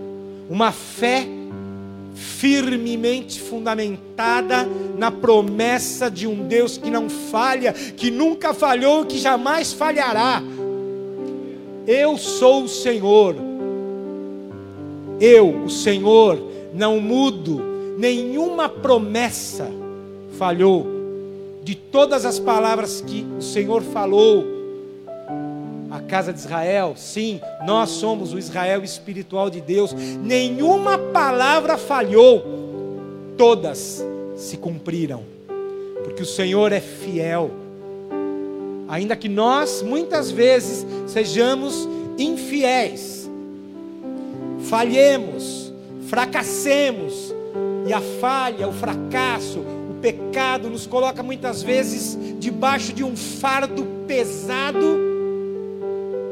uma 0.51 0.73
fé 0.73 1.27
firmemente 2.15 3.41
fundamentada 3.41 4.69
na 4.99 5.11
promessa 5.11 6.11
de 6.11 6.27
um 6.27 6.47
Deus 6.47 6.77
que 6.77 6.91
não 6.91 7.09
falha, 7.09 7.73
que 7.73 8.11
nunca 8.11 8.53
falhou, 8.53 9.07
que 9.07 9.19
jamais 9.19 9.73
falhará. 9.73 10.43
Eu 11.87 12.19
sou 12.19 12.65
o 12.65 12.69
Senhor 12.69 13.54
eu, 15.21 15.65
o 15.65 15.71
Senhor, 15.71 16.39
não 16.73 17.01
mudo, 17.01 17.61
nenhuma 17.99 18.69
promessa 18.69 19.71
falhou. 20.39 20.87
De 21.63 21.75
todas 21.75 22.27
as 22.27 22.39
palavras 22.39 23.01
que 23.01 23.25
o 23.39 23.43
Senhor 23.43 23.83
falou 23.83 24.45
à 25.91 26.01
casa 26.01 26.33
de 26.33 26.41
Israel, 26.41 26.95
sim, 26.97 27.41
nós 27.65 27.91
somos 27.91 28.33
o 28.35 28.39
Israel 28.39 28.83
espiritual 28.83 29.49
de 29.49 29.61
Deus, 29.61 29.95
nenhuma 29.95 30.99
palavra 30.99 31.79
falhou, 31.79 32.45
todas 33.39 34.05
se 34.37 34.57
cumpriram, 34.57 35.23
porque 36.03 36.23
o 36.23 36.27
Senhor 36.27 36.73
é 36.73 36.81
fiel. 36.81 37.51
Ainda 38.89 39.17
que 39.17 39.29
nós 39.29 39.83
muitas 39.83 40.31
vezes 40.31 40.85
sejamos 41.07 41.89
infiéis, 42.19 43.14
falhemos, 44.69 45.73
fracassemos, 46.09 47.35
e 47.87 47.93
a 47.93 48.01
falha, 48.21 48.67
o 48.67 48.73
fracasso, 48.73 49.59
o 49.61 49.95
pecado 50.01 50.71
nos 50.71 50.87
coloca 50.87 51.23
muitas 51.23 51.63
vezes 51.63 52.19
debaixo 52.39 52.93
de 52.93 53.05
um 53.05 53.17
fardo 53.17 53.87
pesado, 54.07 54.99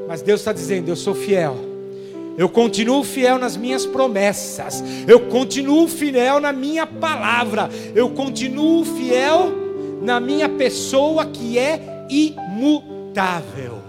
mas 0.08 0.22
Deus 0.22 0.40
está 0.40 0.52
dizendo: 0.52 0.88
Eu 0.88 0.96
sou 0.96 1.14
fiel. 1.14 1.56
Eu 2.36 2.48
continuo 2.48 3.04
fiel 3.04 3.38
nas 3.38 3.56
minhas 3.56 3.84
promessas. 3.84 4.82
Eu 5.06 5.20
continuo 5.28 5.86
fiel 5.86 6.40
na 6.40 6.52
minha 6.52 6.86
palavra. 6.86 7.68
Eu 7.94 8.10
continuo 8.10 8.84
fiel 8.84 9.52
na 10.00 10.18
minha 10.18 10.48
pessoa 10.48 11.26
que 11.26 11.58
é 11.58 12.06
imutável. 12.08 13.81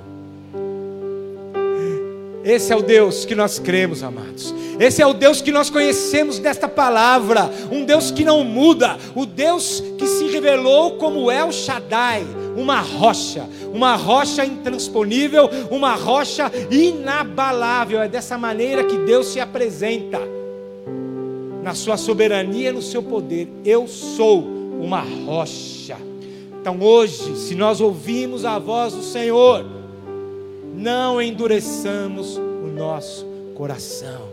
Esse 2.43 2.73
é 2.73 2.75
o 2.75 2.81
Deus 2.81 3.23
que 3.23 3.33
nós 3.33 3.57
cremos, 3.57 4.03
amados. 4.03 4.53
Esse 4.79 5.01
é 5.01 5.07
o 5.07 5.13
Deus 5.13 5.41
que 5.41 5.51
nós 5.51 5.69
conhecemos 5.69 6.39
desta 6.39 6.67
palavra. 6.67 7.49
Um 7.71 7.85
Deus 7.85 8.11
que 8.11 8.25
não 8.25 8.43
muda. 8.43 8.97
O 9.15 9.25
Deus 9.25 9.81
que 9.97 10.05
se 10.05 10.25
revelou 10.27 10.97
como 10.97 11.31
El 11.31 11.51
Shaddai. 11.51 12.25
Uma 12.57 12.81
rocha. 12.81 13.47
Uma 13.73 13.95
rocha 13.95 14.43
intransponível. 14.43 15.49
Uma 15.71 15.95
rocha 15.95 16.51
inabalável. 16.69 18.01
É 18.01 18.07
dessa 18.09 18.37
maneira 18.37 18.83
que 18.83 18.97
Deus 18.97 19.27
se 19.27 19.39
apresenta. 19.39 20.19
Na 21.61 21.73
sua 21.73 21.95
soberania, 21.95 22.73
no 22.73 22.81
seu 22.81 23.01
poder. 23.01 23.47
Eu 23.63 23.87
sou 23.87 24.43
uma 24.81 25.01
rocha. 25.25 25.97
Então 26.59 26.81
hoje, 26.81 27.37
se 27.37 27.55
nós 27.55 27.79
ouvimos 27.79 28.43
a 28.43 28.57
voz 28.59 28.93
do 28.93 29.03
Senhor 29.03 29.82
não 30.83 31.21
endureçamos 31.21 32.35
o 32.35 32.67
nosso 32.67 33.25
coração. 33.55 34.27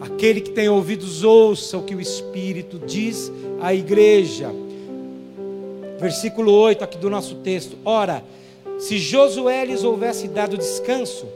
Aquele 0.00 0.40
que 0.40 0.50
tem 0.50 0.66
ouvidos, 0.70 1.22
ouça 1.22 1.76
o 1.76 1.82
que 1.82 1.94
o 1.94 2.00
Espírito 2.00 2.78
diz 2.78 3.30
à 3.60 3.74
igreja. 3.74 4.50
Versículo 6.00 6.52
8 6.52 6.82
aqui 6.82 6.96
do 6.96 7.10
nosso 7.10 7.34
texto. 7.36 7.76
Ora, 7.84 8.24
se 8.78 8.96
Josué 8.96 9.66
lhes 9.66 9.84
houvesse 9.84 10.26
dado 10.26 10.56
descanso, 10.56 11.26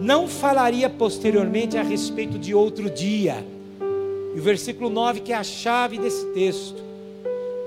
não 0.00 0.26
falaria 0.26 0.88
posteriormente 0.88 1.76
a 1.76 1.82
respeito 1.82 2.38
de 2.38 2.54
outro 2.54 2.88
dia. 2.88 3.44
E 4.34 4.38
o 4.38 4.42
versículo 4.42 4.88
9, 4.88 5.20
que 5.20 5.32
é 5.32 5.36
a 5.36 5.44
chave 5.44 5.98
desse 5.98 6.24
texto. 6.32 6.82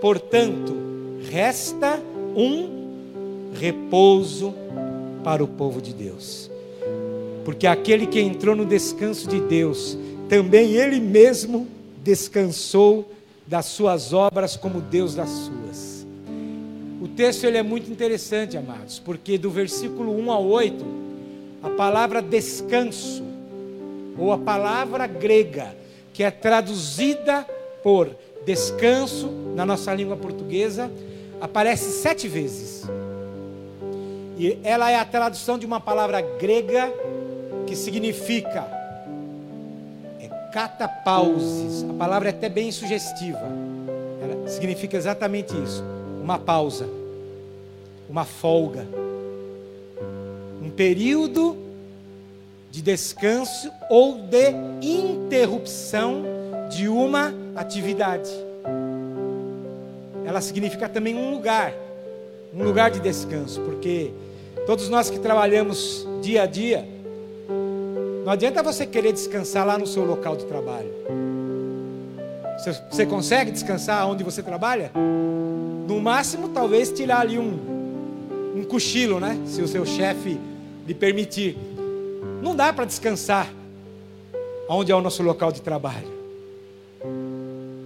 Portanto, 0.02 0.76
resta 1.30 2.02
um 2.36 2.82
repouso 3.54 4.56
para 5.24 5.44
o 5.44 5.48
povo 5.48 5.82
de 5.82 5.94
Deus. 5.94 6.50
Porque 7.46 7.68
aquele 7.68 8.06
que 8.06 8.20
entrou 8.20 8.56
no 8.56 8.66
descanso 8.66 9.28
de 9.28 9.40
Deus, 9.40 9.98
também 10.30 10.74
ele 10.74 11.00
mesmo 11.00 11.68
descansou 12.04 13.12
das 13.46 13.66
suas 13.66 14.14
obras 14.14 14.56
como 14.56 14.80
Deus 14.80 15.16
das 15.16 15.30
suas. 15.30 16.06
O 17.02 17.08
texto 17.08 17.46
ele 17.46 17.58
é 17.58 17.64
muito 17.64 17.92
interessante, 17.92 18.56
amados, 18.56 19.00
porque 19.00 19.38
do 19.38 19.50
versículo 19.50 20.16
1 20.18 20.32
ao 20.32 20.46
8, 20.46 20.86
a 21.64 21.70
palavra 21.72 22.22
descanso, 22.22 23.24
ou 24.18 24.32
a 24.32 24.38
palavra 24.38 25.08
grega, 25.08 25.76
que 26.14 26.24
é 26.24 26.30
traduzida 26.30 27.46
por 27.84 28.16
descanso 28.46 29.30
na 29.56 29.66
nossa 29.66 29.94
língua 29.94 30.16
portuguesa, 30.16 30.92
aparece 31.40 31.92
sete 31.92 32.28
vezes. 32.28 32.81
E 34.42 34.58
ela 34.64 34.90
é 34.90 34.96
a 34.96 35.06
tradução 35.06 35.56
de 35.56 35.68
uma 35.68 35.80
palavra 35.80 36.20
grega 36.20 36.92
que 37.68 37.76
significa 37.76 38.66
é 40.20 40.28
catapauses. 40.52 41.88
A 41.88 41.94
palavra 41.94 42.30
é 42.30 42.32
até 42.32 42.50
bem 42.50 42.72
sugestiva. 42.72 43.40
Ela 44.20 44.48
significa 44.48 44.98
exatamente 44.98 45.54
isso: 45.56 45.84
uma 46.24 46.40
pausa, 46.40 46.90
uma 48.10 48.26
folga, 48.26 48.88
um 50.60 50.72
período 50.72 51.56
de 52.72 52.82
descanso 52.82 53.72
ou 53.92 54.18
de 54.24 54.50
interrupção 54.82 56.24
de 56.68 56.90
uma 56.90 57.32
atividade. 57.56 58.32
Ela 60.26 60.42
significa 60.42 60.90
também 60.90 61.14
um 61.14 61.30
lugar, 61.30 61.72
um 62.52 62.64
lugar 62.64 62.90
de 62.90 63.00
descanso, 63.00 63.62
porque 63.62 64.12
Todos 64.66 64.90
nós 64.90 65.10
que 65.10 65.20
trabalhamos 65.20 66.08
dia 66.22 66.44
a 66.44 66.46
dia, 66.46 66.88
não 68.24 68.32
adianta 68.32 68.62
você 68.62 68.86
querer 68.86 69.12
descansar 69.12 69.66
lá 69.66 69.78
no 69.78 69.88
seu 69.88 70.06
local 70.06 70.36
de 70.36 70.46
trabalho. 70.46 70.92
Você, 72.58 72.80
você 72.92 73.06
consegue 73.06 73.50
descansar 73.50 74.08
onde 74.08 74.24
você 74.24 74.44
trabalha? 74.44 74.92
No 75.88 76.00
máximo, 76.00 76.50
talvez 76.50 76.92
tirar 76.92 77.22
ali 77.22 77.40
um, 77.40 78.54
um 78.56 78.64
cochilo, 78.64 79.20
né? 79.20 79.40
Se 79.48 79.62
o 79.62 79.68
seu 79.68 79.84
chefe 79.86 80.40
lhe 80.86 80.94
permitir. 80.94 81.58
Não 82.42 82.56
dá 82.56 82.72
para 82.72 82.86
descansar 82.86 83.52
onde 84.70 84.92
é 84.92 84.96
o 84.96 85.02
nosso 85.02 85.24
local 85.24 85.52
de 85.52 85.62
trabalho. 85.62 86.08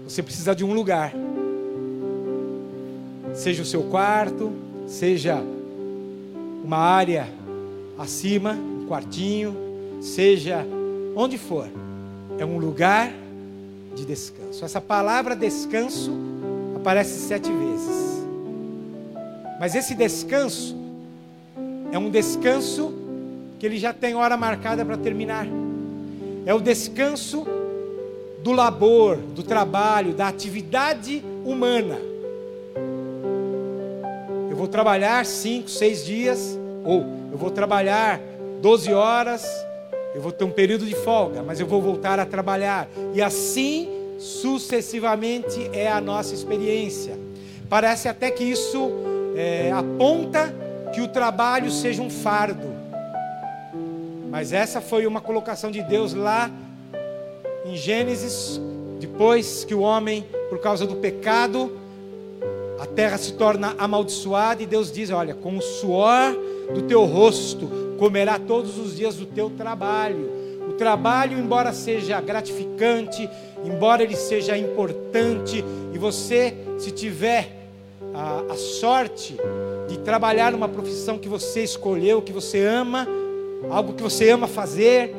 Você 0.05 0.22
precisa 0.22 0.53
de 0.53 0.65
um 0.65 0.74
lugar. 0.74 1.13
Seja 3.34 3.63
o 3.63 3.65
seu 3.65 3.84
quarto, 3.84 4.51
seja 4.88 5.41
uma 6.65 6.77
área 6.77 7.29
acima, 7.95 8.53
um 8.53 8.88
quartinho, 8.88 9.55
seja 10.01 10.65
onde 11.15 11.38
for, 11.38 11.69
é 12.39 12.43
um 12.43 12.57
lugar 12.57 13.11
de 13.96 14.03
descanso. 14.03 14.66
Essa 14.66 14.81
palavra 14.81 15.35
descanso 15.35 16.11
aparece 16.75 17.20
sete 17.20 17.51
vezes. 17.51 18.25
Mas 19.59 19.75
esse 19.75 19.94
descanso 19.94 20.75
é 21.92 22.00
um 22.00 22.09
descanso 22.09 22.92
que 23.59 23.66
ele 23.68 23.77
já 23.77 23.94
tem 23.94 24.16
hora 24.16 24.35
marcada 24.35 24.83
para 24.83 24.98
terminar. 24.98 25.48
É 26.48 26.53
o 26.53 26.59
descanso 26.59 27.46
do 28.44 28.51
labor, 28.51 29.18
do 29.18 29.44
trabalho, 29.44 30.13
da 30.13 30.27
atividade 30.27 31.24
humana 31.46 32.15
eu 34.55 34.59
vou 34.59 34.70
trabalhar 34.70 35.25
cinco, 35.25 35.70
seis 35.70 36.05
dias, 36.05 36.57
ou 36.85 37.05
eu 37.29 37.37
vou 37.37 37.51
trabalhar 37.51 38.22
12 38.61 38.94
horas, 38.94 39.46
eu 40.15 40.22
vou 40.22 40.31
ter 40.31 40.46
um 40.46 40.50
período 40.50 40.85
de 40.85 40.96
folga, 40.96 41.44
mas 41.44 41.59
eu 41.59 41.68
vou 41.68 41.81
voltar 41.81 42.22
a 42.22 42.25
trabalhar. 42.25 42.87
E 43.13 43.22
assim 43.22 43.89
sucessivamente 44.18 45.70
é 45.74 45.91
a 45.91 46.00
nossa 46.00 46.33
experiência. 46.33 47.20
Parece 47.68 48.07
até 48.07 48.31
que 48.31 48.46
isso 48.46 48.91
é, 49.35 49.74
aponta 49.74 50.55
que 50.94 51.01
o 51.01 51.09
trabalho 51.09 51.70
seja 51.70 52.01
um 52.01 52.09
fardo. 52.09 52.74
Mas 54.29 54.53
essa 54.53 54.79
foi 54.79 55.05
uma 55.05 55.20
colocação 55.20 55.70
de 55.70 55.83
Deus 55.83 56.13
lá 56.13 56.50
em 57.65 57.75
Gênesis, 57.75 58.61
depois 59.01 59.65
que 59.65 59.75
o 59.75 59.81
homem, 59.81 60.25
por 60.50 60.59
causa 60.59 60.87
do 60.87 60.96
pecado, 60.96 61.83
a 62.79 62.85
terra 62.85 63.18
se 63.18 63.33
torna 63.33 63.75
amaldiçoada 63.77 64.61
e 64.61 64.66
Deus 64.66 64.92
diz: 64.92 65.09
Olha, 65.09 65.33
com 65.33 65.57
o 65.57 65.61
suor 65.61 66.35
do 66.74 66.81
teu 66.83 67.05
rosto 67.05 67.70
comerá 67.98 68.38
todos 68.38 68.77
os 68.77 68.96
dias 68.96 69.16
do 69.16 69.25
teu 69.25 69.50
trabalho. 69.50 70.29
O 70.68 70.74
trabalho, 70.74 71.38
embora 71.38 71.72
seja 71.72 72.20
gratificante, 72.20 73.29
embora 73.64 74.03
ele 74.03 74.16
seja 74.16 74.57
importante, 74.57 75.64
e 75.94 75.98
você, 75.98 76.53
se 76.77 76.92
tiver 76.92 77.50
a, 78.14 78.53
a 78.53 78.55
sorte 78.55 79.38
de 79.88 80.00
trabalhar 80.00 80.51
numa 80.51 80.68
profissão 80.68 81.18
que 81.18 81.29
você 81.29 81.64
escolheu, 81.64 82.22
que 82.22 82.33
você 82.33 82.66
ama, 82.66 83.07
algo 83.70 83.94
que 83.94 84.03
você 84.03 84.29
ama 84.29 84.48
fazer, 84.48 85.14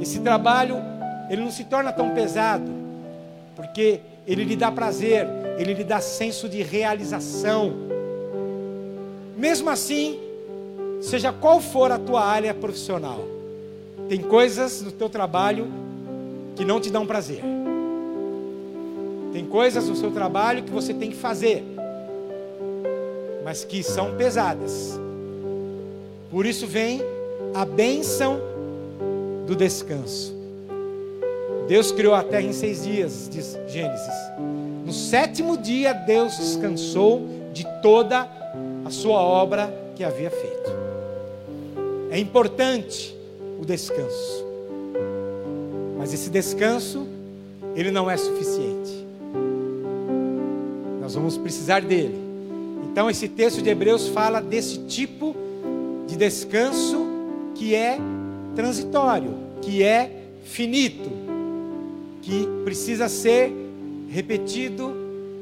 esse 0.00 0.20
trabalho 0.20 0.76
ele 1.28 1.42
não 1.42 1.50
se 1.50 1.64
torna 1.64 1.92
tão 1.92 2.10
pesado, 2.14 2.70
porque 3.54 4.00
ele 4.26 4.44
lhe 4.44 4.56
dá 4.56 4.70
prazer, 4.70 5.26
ele 5.58 5.74
lhe 5.74 5.84
dá 5.84 6.00
senso 6.00 6.48
de 6.48 6.62
realização. 6.62 7.72
Mesmo 9.36 9.70
assim, 9.70 10.20
seja 11.00 11.32
qual 11.32 11.60
for 11.60 11.90
a 11.90 11.98
tua 11.98 12.24
área 12.24 12.52
profissional, 12.54 13.20
tem 14.08 14.20
coisas 14.20 14.82
no 14.82 14.92
teu 14.92 15.08
trabalho 15.08 15.66
que 16.54 16.64
não 16.64 16.80
te 16.80 16.90
dão 16.90 17.06
prazer. 17.06 17.42
Tem 19.32 19.44
coisas 19.44 19.88
no 19.88 19.96
seu 19.96 20.10
trabalho 20.10 20.62
que 20.62 20.70
você 20.70 20.94
tem 20.94 21.10
que 21.10 21.16
fazer, 21.16 21.62
mas 23.44 23.64
que 23.64 23.82
são 23.82 24.16
pesadas. 24.16 24.98
Por 26.30 26.46
isso 26.46 26.66
vem 26.66 27.02
a 27.54 27.64
bênção 27.64 28.40
do 29.46 29.54
descanso. 29.54 30.34
Deus 31.68 31.90
criou 31.90 32.14
a 32.14 32.22
terra 32.22 32.42
em 32.42 32.52
seis 32.52 32.84
dias, 32.84 33.28
diz 33.30 33.58
Gênesis. 33.68 34.14
No 34.86 34.92
sétimo 34.92 35.58
dia, 35.58 35.92
Deus 35.92 36.36
descansou 36.36 37.26
de 37.52 37.66
toda 37.82 38.30
a 38.84 38.90
sua 38.90 39.18
obra 39.18 39.74
que 39.96 40.04
havia 40.04 40.30
feito. 40.30 40.70
É 42.08 42.20
importante 42.20 43.12
o 43.60 43.64
descanso, 43.64 44.46
mas 45.98 46.14
esse 46.14 46.30
descanso, 46.30 47.04
ele 47.74 47.90
não 47.90 48.08
é 48.08 48.16
suficiente. 48.16 49.04
Nós 51.00 51.16
vamos 51.16 51.36
precisar 51.36 51.80
dele. 51.82 52.14
Então, 52.84 53.10
esse 53.10 53.26
texto 53.26 53.60
de 53.60 53.68
Hebreus 53.68 54.06
fala 54.06 54.40
desse 54.40 54.78
tipo 54.86 55.34
de 56.06 56.14
descanso 56.14 57.04
que 57.56 57.74
é 57.74 57.98
transitório, 58.54 59.34
que 59.60 59.82
é 59.82 60.28
finito, 60.44 61.10
que 62.22 62.46
precisa 62.64 63.08
ser 63.08 63.65
repetido 64.08 64.94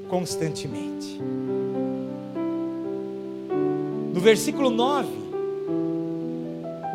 constantemente. 0.09 1.21
No 4.13 4.21
versículo 4.21 4.71
9, 4.71 5.09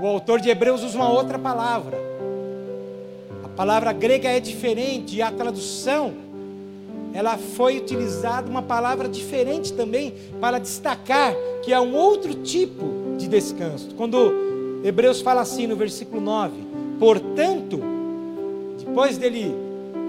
o 0.02 0.08
autor 0.08 0.40
de 0.40 0.50
Hebreus 0.50 0.84
usa 0.84 0.98
uma 0.98 1.12
outra 1.12 1.38
palavra. 1.38 1.98
A 3.44 3.50
palavra 3.50 3.92
grega 3.92 4.30
é 4.30 4.40
diferente 4.40 5.18
e 5.18 5.22
a 5.22 5.32
tradução 5.32 6.14
ela 7.14 7.38
foi 7.38 7.78
utilizada 7.78 8.50
uma 8.50 8.62
palavra 8.62 9.10
diferente 9.10 9.74
também 9.74 10.14
para 10.40 10.60
destacar 10.60 11.34
que 11.64 11.74
é 11.74 11.80
um 11.80 11.96
outro 11.96 12.36
tipo 12.36 13.16
de 13.18 13.28
descanso. 13.28 13.94
Quando 13.96 14.82
Hebreus 14.84 15.20
fala 15.20 15.42
assim 15.42 15.68
no 15.68 15.76
versículo 15.76 16.22
9: 16.22 16.54
"Portanto, 17.00 17.82
depois 18.78 19.18
dele 19.18 19.54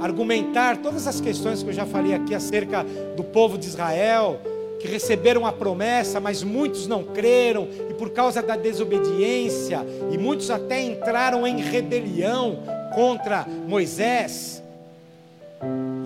argumentar 0.00 0.78
todas 0.78 1.06
as 1.06 1.20
questões 1.20 1.62
que 1.62 1.68
eu 1.68 1.74
já 1.74 1.86
falei 1.86 2.14
aqui 2.14 2.34
acerca 2.34 2.84
do 3.16 3.22
povo 3.22 3.58
de 3.58 3.66
Israel 3.66 4.40
que 4.80 4.88
receberam 4.88 5.46
a 5.46 5.52
promessa, 5.52 6.18
mas 6.18 6.42
muitos 6.42 6.86
não 6.86 7.04
creram, 7.04 7.68
e 7.90 7.94
por 7.94 8.10
causa 8.10 8.42
da 8.42 8.56
desobediência, 8.56 9.86
e 10.10 10.16
muitos 10.16 10.50
até 10.50 10.80
entraram 10.80 11.46
em 11.46 11.60
rebelião 11.60 12.60
contra 12.94 13.46
Moisés. 13.68 14.62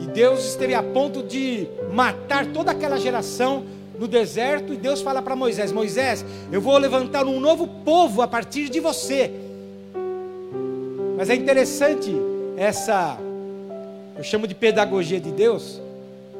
E 0.03 0.07
Deus 0.09 0.45
esteve 0.45 0.75
a 0.75 0.83
ponto 0.83 1.23
de 1.23 1.69
matar 1.93 2.47
toda 2.47 2.73
aquela 2.73 2.99
geração 2.99 3.65
no 3.97 4.09
deserto, 4.09 4.75
e 4.75 4.77
Deus 4.77 5.01
fala 5.01 5.23
para 5.23 5.37
Moisés: 5.37 5.71
Moisés, 5.71 6.25
eu 6.51 6.61
vou 6.61 6.77
levantar 6.77 7.25
um 7.27 7.39
novo 7.39 7.69
povo 7.85 8.23
a 8.23 8.29
partir 8.29 8.69
de 8.69 8.81
você. 8.81 9.31
Mas 11.17 11.31
é 11.31 11.37
interessante 11.37 12.13
essa, 12.57 13.17
eu 14.17 14.23
chamo 14.23 14.47
de 14.47 14.55
pedagogia 14.55 15.21
de 15.21 15.31
Deus, 15.31 15.81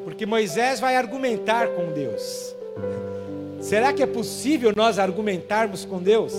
porque 0.05 0.25
Moisés 0.25 0.79
vai 0.79 0.97
argumentar 0.97 1.69
com 1.69 1.93
Deus. 1.93 2.55
Será 3.61 3.93
que 3.93 4.03
é 4.03 4.07
possível 4.07 4.73
nós 4.77 4.99
argumentarmos 4.99 5.85
com 5.85 5.99
Deus? 5.99 6.33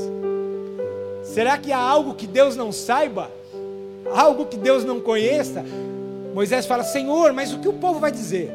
Será 1.23 1.57
que 1.57 1.71
há 1.71 1.79
algo 1.79 2.13
que 2.13 2.27
Deus 2.27 2.55
não 2.55 2.71
saiba? 2.71 3.29
Algo 4.13 4.45
que 4.45 4.57
Deus 4.57 4.85
não 4.85 5.01
conheça? 5.01 5.65
Moisés 6.33 6.65
fala: 6.65 6.83
Senhor, 6.83 7.33
mas 7.33 7.51
o 7.51 7.59
que 7.59 7.67
o 7.67 7.73
povo 7.73 7.99
vai 7.99 8.11
dizer? 8.11 8.51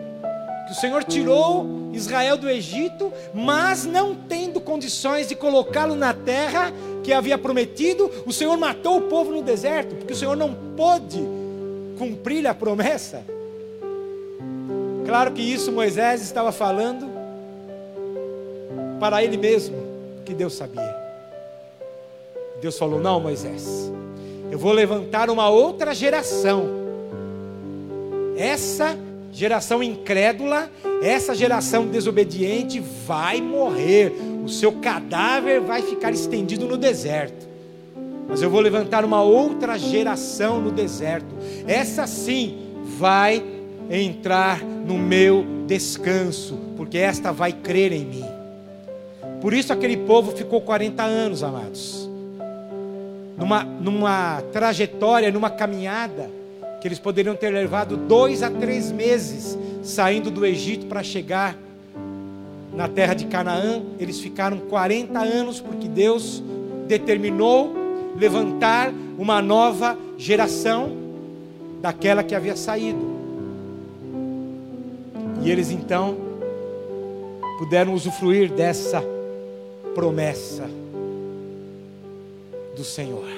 Que 0.67 0.73
o 0.73 0.77
Senhor 0.77 1.03
tirou 1.03 1.91
Israel 1.93 2.37
do 2.37 2.49
Egito, 2.49 3.13
mas 3.35 3.85
não 3.85 4.15
tendo 4.15 4.61
condições 4.61 5.29
de 5.29 5.35
colocá-lo 5.35 5.97
na 5.97 6.15
terra 6.15 6.73
que 7.03 7.13
havia 7.13 7.37
prometido, 7.37 8.11
o 8.25 8.33
Senhor 8.33 8.57
matou 8.57 8.99
o 8.99 9.03
povo 9.03 9.33
no 9.33 9.43
deserto, 9.43 9.97
porque 9.97 10.13
o 10.13 10.17
Senhor 10.17 10.37
não 10.37 10.55
pôde 10.77 11.40
cumprir 12.01 12.47
a 12.47 12.55
promessa. 12.55 13.23
Claro 15.05 15.33
que 15.33 15.43
isso 15.43 15.71
Moisés 15.71 16.23
estava 16.23 16.51
falando 16.51 17.07
para 18.99 19.23
ele 19.23 19.37
mesmo, 19.37 19.77
que 20.25 20.33
Deus 20.33 20.55
sabia. 20.55 20.97
Deus 22.59 22.79
falou: 22.79 22.99
Não, 22.99 23.21
Moisés, 23.21 23.93
eu 24.51 24.59
vou 24.59 24.73
levantar 24.73 25.29
uma 25.29 25.51
outra 25.51 25.95
geração. 25.95 26.65
Essa 28.35 28.97
geração 29.31 29.83
incrédula, 29.83 30.71
essa 31.03 31.35
geração 31.35 31.87
desobediente 31.87 32.81
vai 33.07 33.43
morrer. 33.43 34.11
O 34.43 34.49
seu 34.49 34.73
cadáver 34.73 35.61
vai 35.61 35.83
ficar 35.83 36.13
estendido 36.13 36.67
no 36.67 36.79
deserto. 36.79 37.50
Mas 38.31 38.41
eu 38.41 38.49
vou 38.49 38.61
levantar 38.61 39.05
uma 39.05 39.21
outra 39.21 39.77
geração 39.77 40.61
no 40.61 40.71
deserto. 40.71 41.35
Essa 41.67 42.07
sim 42.07 42.59
vai 42.97 43.43
entrar 43.91 44.63
no 44.63 44.97
meu 44.97 45.45
descanso, 45.67 46.57
porque 46.77 46.97
esta 46.97 47.33
vai 47.33 47.53
crer 47.53 47.93
em 47.93 48.05
mim. 48.05 48.25
Por 49.41 49.53
isso 49.53 49.73
aquele 49.73 49.97
povo 49.97 50.31
ficou 50.31 50.61
40 50.61 51.03
anos, 51.03 51.43
amados, 51.43 52.09
numa, 53.37 53.65
numa 53.65 54.43
trajetória, 54.53 55.33
numa 55.33 55.51
caminhada, 55.51 56.31
que 56.81 56.87
eles 56.87 56.99
poderiam 56.99 57.35
ter 57.35 57.51
levado 57.51 57.97
dois 57.97 58.43
a 58.43 58.51
três 58.51 58.93
meses 58.93 59.59
saindo 59.83 60.31
do 60.31 60.47
Egito 60.47 60.87
para 60.87 61.03
chegar 61.03 61.57
na 62.73 62.87
terra 62.87 63.15
de 63.15 63.27
Canaã. 63.27 63.83
Eles 63.99 64.21
ficaram 64.21 64.59
40 64.59 65.19
anos, 65.19 65.61
porque 65.61 65.89
Deus 65.89 66.43
determinou 66.87 67.75
levantar 68.17 68.93
uma 69.19 69.41
nova 69.41 69.97
geração 70.17 70.91
daquela 71.81 72.23
que 72.23 72.35
havia 72.35 72.57
saído. 72.57 73.19
E 75.43 75.51
eles 75.51 75.71
então 75.71 76.17
puderam 77.59 77.95
usufruir 77.95 78.51
dessa 78.53 79.03
promessa 79.95 80.69
do 82.77 82.85
Senhor. 82.85 83.29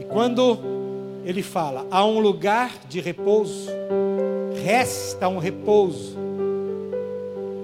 E 0.00 0.04
quando 0.04 0.58
ele 1.24 1.42
fala, 1.42 1.86
há 1.90 2.04
um 2.04 2.18
lugar 2.18 2.70
de 2.88 3.00
repouso, 3.00 3.70
resta 4.62 5.28
um 5.28 5.38
repouso 5.38 6.23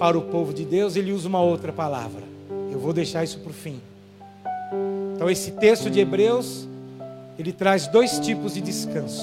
para 0.00 0.16
o 0.16 0.22
povo 0.22 0.54
de 0.54 0.64
Deus, 0.64 0.96
ele 0.96 1.12
usa 1.12 1.28
uma 1.28 1.42
outra 1.42 1.74
palavra. 1.74 2.22
Eu 2.72 2.78
vou 2.78 2.90
deixar 2.90 3.22
isso 3.22 3.38
para 3.40 3.50
o 3.50 3.52
fim. 3.52 3.78
Então, 5.14 5.28
esse 5.28 5.50
texto 5.50 5.90
de 5.90 6.00
Hebreus 6.00 6.66
ele 7.38 7.52
traz 7.52 7.86
dois 7.86 8.18
tipos 8.18 8.54
de 8.54 8.62
descanso: 8.62 9.22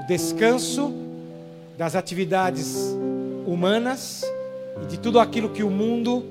o 0.00 0.06
descanso 0.06 0.94
das 1.76 1.96
atividades 1.96 2.96
humanas 3.44 4.24
e 4.84 4.86
de 4.86 5.00
tudo 5.00 5.18
aquilo 5.18 5.48
que 5.48 5.64
o 5.64 5.70
mundo 5.70 6.24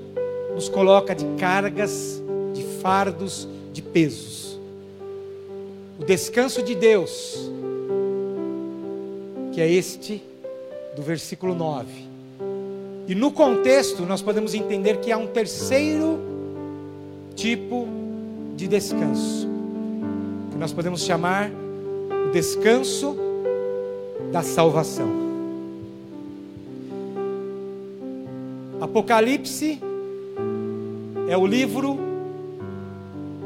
nos 0.54 0.70
coloca 0.70 1.14
de 1.14 1.26
cargas, 1.36 2.22
de 2.54 2.62
fardos, 2.80 3.46
de 3.70 3.82
pesos. 3.82 4.58
O 6.00 6.04
descanso 6.06 6.62
de 6.62 6.74
Deus, 6.74 7.50
que 9.52 9.60
é 9.60 9.70
este 9.70 10.22
do 10.96 11.02
versículo 11.02 11.54
9. 11.54 12.07
E 13.08 13.14
no 13.14 13.32
contexto, 13.32 14.02
nós 14.02 14.20
podemos 14.20 14.52
entender 14.52 14.98
que 14.98 15.10
há 15.10 15.16
um 15.16 15.26
terceiro 15.26 16.18
tipo 17.34 17.88
de 18.54 18.68
descanso 18.68 19.48
que 20.50 20.58
nós 20.58 20.72
podemos 20.72 21.02
chamar 21.02 21.50
o 22.28 22.32
descanso 22.32 23.16
da 24.32 24.42
salvação. 24.42 25.08
Apocalipse 28.80 29.80
é 31.28 31.36
o 31.36 31.46
livro 31.46 31.96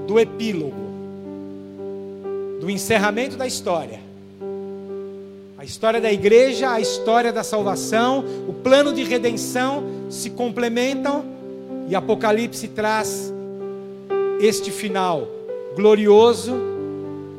do 0.07 0.18
epílogo, 0.18 0.75
do 2.61 2.68
encerramento 2.70 3.37
da 3.37 3.46
história. 3.46 4.01
A 5.62 5.64
história 5.64 6.01
da 6.01 6.12
igreja, 6.12 6.72
a 6.72 6.81
história 6.81 7.33
da 7.33 7.44
salvação, 7.44 8.25
o 8.48 8.53
plano 8.53 8.92
de 8.92 9.05
redenção 9.05 9.85
se 10.11 10.29
complementam 10.31 11.25
e 11.88 11.94
Apocalipse 11.94 12.66
traz 12.66 13.33
este 14.40 14.72
final 14.72 15.29
glorioso 15.77 16.53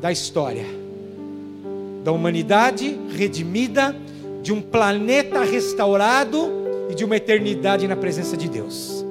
da 0.00 0.10
história, 0.10 0.64
da 2.02 2.12
humanidade 2.12 2.98
redimida, 3.14 3.94
de 4.42 4.54
um 4.54 4.62
planeta 4.62 5.44
restaurado 5.44 6.50
e 6.90 6.94
de 6.94 7.04
uma 7.04 7.18
eternidade 7.18 7.86
na 7.86 7.94
presença 7.94 8.38
de 8.38 8.48
Deus. 8.48 9.04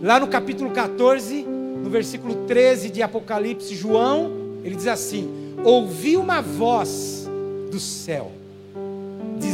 Lá 0.00 0.20
no 0.20 0.28
capítulo 0.28 0.70
14, 0.70 1.42
no 1.42 1.90
versículo 1.90 2.46
13 2.46 2.90
de 2.90 3.02
Apocalipse, 3.02 3.74
João, 3.74 4.30
ele 4.62 4.76
diz 4.76 4.86
assim: 4.86 5.28
Ouvi 5.64 6.16
uma 6.16 6.40
voz 6.40 7.28
do 7.68 7.80
céu, 7.80 8.30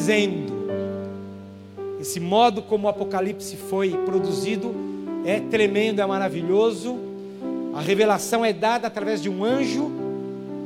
dizendo, 0.09 0.55
esse 2.01 2.18
modo 2.18 2.62
como 2.62 2.87
o 2.87 2.88
Apocalipse 2.90 3.57
foi 3.57 3.90
produzido 4.07 4.75
é 5.27 5.38
tremendo, 5.38 6.01
é 6.01 6.07
maravilhoso. 6.07 6.97
A 7.75 7.83
revelação 7.83 8.42
é 8.42 8.53
dada 8.53 8.87
através 8.87 9.21
de 9.21 9.29
um 9.29 9.44
anjo 9.44 9.90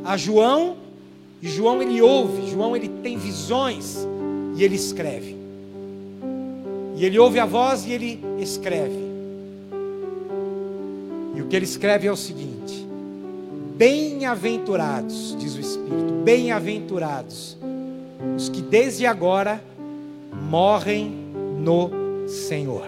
a 0.04 0.16
João, 0.16 0.76
e 1.40 1.48
João 1.48 1.82
ele 1.82 2.00
ouve, 2.00 2.48
João 2.50 2.76
ele 2.76 2.88
tem 2.88 3.16
visões 3.16 4.06
e 4.56 4.62
ele 4.62 4.76
escreve. 4.76 5.36
E 6.96 7.04
ele 7.04 7.18
ouve 7.18 7.40
a 7.40 7.46
voz 7.46 7.84
e 7.84 7.92
ele 7.92 8.20
escreve. 8.38 9.10
E 11.34 11.42
o 11.42 11.46
que 11.48 11.56
ele 11.56 11.64
escreve 11.64 12.06
é 12.06 12.12
o 12.12 12.16
seguinte: 12.16 12.86
Bem-aventurados, 13.76 15.36
diz 15.38 15.56
o 15.56 15.60
Espírito, 15.60 16.12
bem-aventurados 16.24 17.56
os 18.36 18.48
que 18.48 18.62
desde 18.62 19.06
agora 19.06 19.62
morrem 20.32 21.10
no 21.58 21.90
Senhor. 22.28 22.86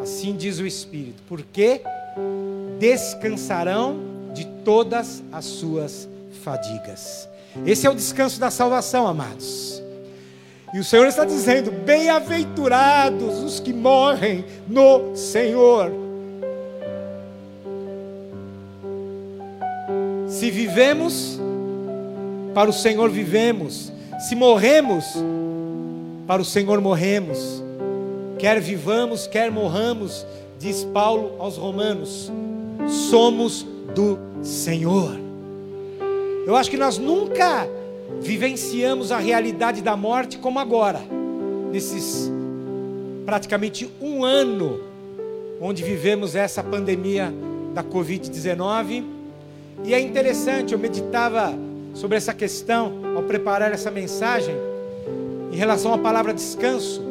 Assim 0.00 0.36
diz 0.36 0.58
o 0.58 0.66
Espírito, 0.66 1.22
porque 1.28 1.80
descansarão 2.78 3.98
de 4.32 4.44
todas 4.64 5.22
as 5.32 5.44
suas 5.44 6.08
fadigas. 6.42 7.28
Esse 7.64 7.86
é 7.86 7.90
o 7.90 7.94
descanso 7.94 8.38
da 8.38 8.50
salvação, 8.50 9.06
amados. 9.06 9.82
E 10.74 10.78
o 10.78 10.84
Senhor 10.84 11.06
está 11.06 11.24
dizendo: 11.24 11.70
bem-aventurados 11.70 13.38
os 13.38 13.60
que 13.60 13.72
morrem 13.72 14.44
no 14.68 15.16
Senhor. 15.16 15.90
Se 20.28 20.50
vivemos, 20.50 21.35
para 22.56 22.70
o 22.70 22.72
Senhor 22.72 23.10
vivemos. 23.10 23.92
Se 24.18 24.34
morremos, 24.34 25.04
para 26.26 26.40
o 26.40 26.44
Senhor 26.44 26.80
morremos. 26.80 27.62
Quer 28.38 28.58
vivamos, 28.62 29.26
quer 29.26 29.50
morramos, 29.50 30.26
diz 30.58 30.82
Paulo 30.84 31.34
aos 31.38 31.58
Romanos, 31.58 32.32
somos 33.10 33.66
do 33.94 34.18
Senhor. 34.42 35.20
Eu 36.46 36.56
acho 36.56 36.70
que 36.70 36.78
nós 36.78 36.96
nunca 36.96 37.68
vivenciamos 38.22 39.12
a 39.12 39.18
realidade 39.18 39.82
da 39.82 39.94
morte 39.94 40.38
como 40.38 40.58
agora, 40.58 41.02
nesses 41.70 42.32
praticamente 43.26 43.86
um 44.00 44.24
ano 44.24 44.80
onde 45.60 45.82
vivemos 45.82 46.34
essa 46.34 46.64
pandemia 46.64 47.30
da 47.74 47.84
Covid-19. 47.84 49.04
E 49.84 49.92
é 49.92 50.00
interessante, 50.00 50.72
eu 50.72 50.78
meditava 50.78 51.65
sobre 51.96 52.16
essa 52.16 52.34
questão 52.34 53.16
ao 53.16 53.22
preparar 53.22 53.72
essa 53.72 53.90
mensagem 53.90 54.54
em 55.50 55.56
relação 55.56 55.92
à 55.92 55.98
palavra 55.98 56.32
descanso. 56.32 57.02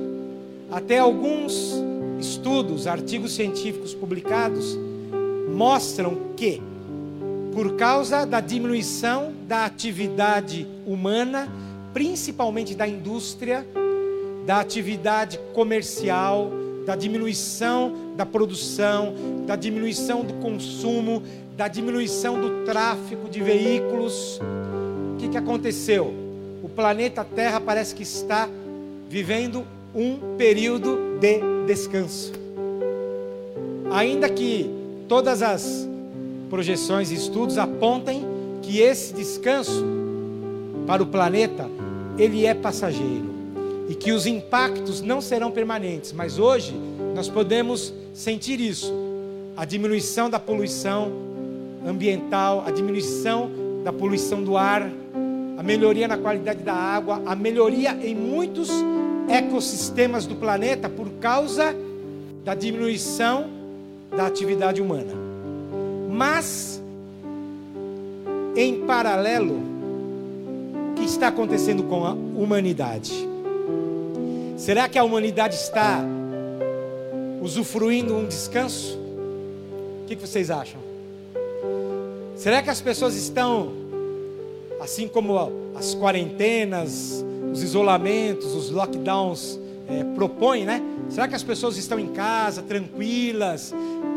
Até 0.72 1.00
alguns 1.00 1.74
estudos, 2.20 2.88
artigos 2.88 3.34
científicos 3.34 3.94
publicados 3.94 4.78
mostram 5.54 6.16
que 6.38 6.62
por 7.52 7.76
causa 7.76 8.26
da 8.26 8.40
diminuição 8.40 9.34
da 9.48 9.66
atividade 9.66 10.68
humana, 10.86 11.48
principalmente 11.94 12.76
da 12.76 12.88
indústria, 12.88 13.66
da 14.46 14.60
atividade 14.60 15.40
comercial, 15.54 16.52
da 16.86 16.96
diminuição 16.96 18.06
da 18.16 18.26
produção, 18.26 19.14
da 19.46 19.56
diminuição 19.56 20.24
do 20.24 20.34
consumo, 20.36 21.24
da 21.56 21.68
diminuição 21.68 22.40
do 22.40 22.66
tráfego 22.66 23.30
de 23.30 23.42
veículos. 23.42 24.40
O 25.16 25.18
que, 25.18 25.30
que 25.30 25.38
aconteceu? 25.38 26.14
O 26.62 26.68
planeta 26.68 27.24
Terra 27.24 27.62
parece 27.62 27.96
que 27.96 28.04
está 28.04 28.50
vivendo 29.10 29.66
um 29.96 30.36
período 30.38 31.18
de 31.22 31.40
descanso. 31.66 32.34
Ainda 33.92 34.28
que 34.28 34.70
todas 35.08 35.42
as 35.42 35.88
projeções 36.50 37.12
e 37.12 37.16
estudos 37.16 37.58
apontem 37.58 38.26
que 38.62 38.82
esse 38.82 39.14
descanso 39.14 39.86
para 40.86 41.02
o 41.02 41.06
planeta 41.06 41.70
ele 42.18 42.46
é 42.46 42.54
passageiro 42.54 43.34
e 43.88 43.96
que 43.96 44.12
os 44.12 44.26
impactos 44.26 45.02
não 45.02 45.22
serão 45.22 45.50
permanentes, 45.50 46.12
mas 46.12 46.38
hoje 46.38 46.76
nós 47.16 47.30
podemos 47.30 47.94
sentir 48.14 48.60
isso, 48.60 48.94
a 49.56 49.64
diminuição 49.64 50.30
da 50.30 50.40
poluição 50.40 51.10
ambiental, 51.88 52.66
a 52.68 52.72
diminuição 52.72 53.50
da 53.82 53.94
poluição 53.94 54.44
do 54.44 54.58
ar, 54.58 54.92
a 55.58 55.64
melhoria 55.64 56.08
na 56.08 56.18
qualidade 56.18 56.64
da 56.64 56.74
água, 56.74 57.22
a 57.26 57.36
melhoria 57.36 57.98
em 58.02 58.14
muitos 58.14 58.70
ecossistemas 59.30 60.26
do 60.26 60.36
planeta 60.36 60.90
por 60.90 61.10
causa 61.20 61.76
da 62.44 62.54
diminuição 62.54 63.48
da 64.16 64.28
atividade 64.28 64.82
humana. 64.82 65.14
Mas, 66.10 66.82
em 68.56 68.86
paralelo, 68.86 69.56
o 70.92 70.94
que 70.96 71.04
está 71.04 71.28
acontecendo 71.28 71.84
com 71.84 72.06
a 72.06 72.12
humanidade? 72.12 73.14
Será 74.58 74.88
que 74.88 74.98
a 74.98 75.04
humanidade 75.04 75.56
está 75.56 76.02
usufruindo 77.42 78.16
um 78.16 78.26
descanso? 78.26 78.98
O 80.04 80.08
que 80.08 80.16
vocês 80.16 80.50
acham? 80.50 80.80
Será 82.36 82.62
que 82.62 82.70
as 82.70 82.80
pessoas 82.80 83.16
estão, 83.16 83.72
assim 84.80 85.08
como 85.08 85.52
as 85.76 85.96
quarentenas, 85.96 87.24
os 87.52 87.64
isolamentos, 87.64 88.54
os 88.54 88.70
lockdowns 88.70 89.60
é, 89.88 90.04
propõem, 90.16 90.66
né? 90.66 90.82
Será 91.10 91.28
que 91.28 91.36
as 91.36 91.44
pessoas 91.44 91.78
estão 91.78 92.00
em 92.00 92.08
casa, 92.08 92.62
tranquilas, 92.62 93.74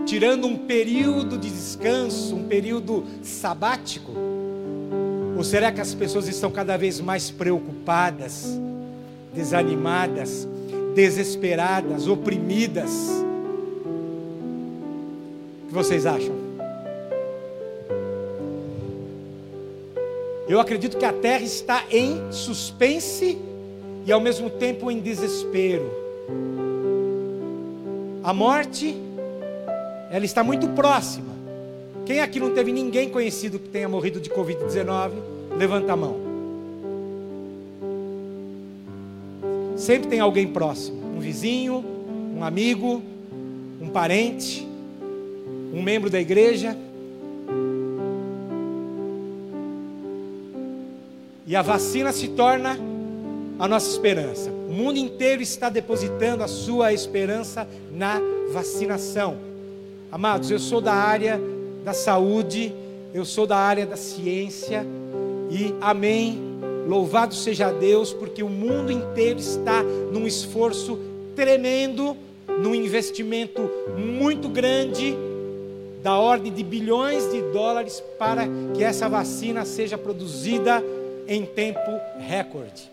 tirando 0.07 0.47
um 0.47 0.57
período 0.57 1.37
de 1.37 1.51
descanso, 1.51 2.35
um 2.35 2.45
período 2.45 3.05
sabático? 3.23 4.13
Ou 5.37 5.45
será 5.45 5.71
que 5.71 5.81
as 5.81 5.95
pessoas 5.95 6.27
estão 6.27 6.51
cada 6.51 6.77
vez 6.77 7.01
mais 7.01 7.31
preocupadas, 7.31 8.59
desanimadas, 9.33 10.49
desesperadas, 10.95 12.09
oprimidas? 12.09 12.91
O 15.63 15.69
que 15.69 15.75
vocês 15.75 16.07
acham? 16.07 16.38
Eu 20.49 20.59
acredito 20.59 20.97
que 20.97 21.05
a 21.05 21.13
terra 21.13 21.45
está 21.45 21.85
em 21.91 22.33
suspense 22.33 23.39
e 24.07 24.11
ao 24.11 24.21
mesmo 24.21 24.49
tempo 24.49 24.91
em 24.91 24.99
desespero. 24.99 25.91
A 28.25 28.33
morte, 28.33 28.97
ela 30.11 30.25
está 30.25 30.43
muito 30.43 30.67
próxima. 30.69 31.37
Quem 32.07 32.21
aqui 32.21 32.41
não 32.41 32.55
teve 32.55 32.73
ninguém 32.73 33.11
conhecido 33.11 33.59
que 33.59 33.69
tenha 33.69 33.87
morrido 33.87 34.19
de 34.19 34.31
Covid-19? 34.31 35.13
Levanta 35.59 35.93
a 35.93 35.97
mão. 35.97 36.17
Sempre 39.77 40.09
tem 40.09 40.21
alguém 40.21 40.49
próximo, 40.49 40.99
um 41.15 41.21
vizinho, 41.21 41.85
um 42.35 42.43
amigo, 42.43 43.03
um 43.81 43.89
parente, 43.89 44.67
um 45.75 45.83
membro 45.83 46.09
da 46.09 46.19
igreja. 46.19 46.75
E 51.49 51.57
a 51.57 51.63
vacina 51.63 52.13
se 52.13 52.29
torna 52.29 52.79
a 53.59 53.67
nossa 53.67 53.91
esperança. 53.91 54.51
O 54.51 54.73
mundo 54.73 54.99
inteiro 54.99 55.43
está 55.43 55.69
depositando 55.69 56.45
a 56.45 56.47
sua 56.47 56.93
esperança 56.93 57.67
na 57.91 58.21
vacinação. 58.53 59.37
Amados, 60.13 60.51
eu 60.51 60.59
sou 60.59 60.81
da 60.81 60.93
área 60.93 61.41
da 61.85 61.95
saúde, 61.95 62.73
eu 63.15 63.25
sou 63.25 63.47
da 63.47 63.57
área 63.57 63.87
da 63.87 63.97
ciência 63.97 64.87
e 65.51 65.75
amém 65.81 66.47
Louvado 66.89 67.35
seja 67.35 67.71
Deus, 67.71 68.15
porque 68.15 68.43
o 68.43 68.49
mundo 68.49 68.91
inteiro 68.91 69.39
está 69.39 69.83
num 69.83 70.27
esforço 70.27 70.99
tremendo, 71.37 72.17
num 72.63 72.75
investimento 72.75 73.71
muito 73.95 74.49
grande, 74.49 75.15
da 76.03 76.17
ordem 76.17 76.51
de 76.51 76.65
bilhões 76.65 77.31
de 77.31 77.43
dólares, 77.53 78.03
para 78.19 78.45
que 78.75 78.83
essa 78.83 79.07
vacina 79.07 79.67
seja 79.67 79.99
produzida 79.99 80.83
em 81.29 81.45
tempo 81.45 82.01
recorde. 82.19 82.91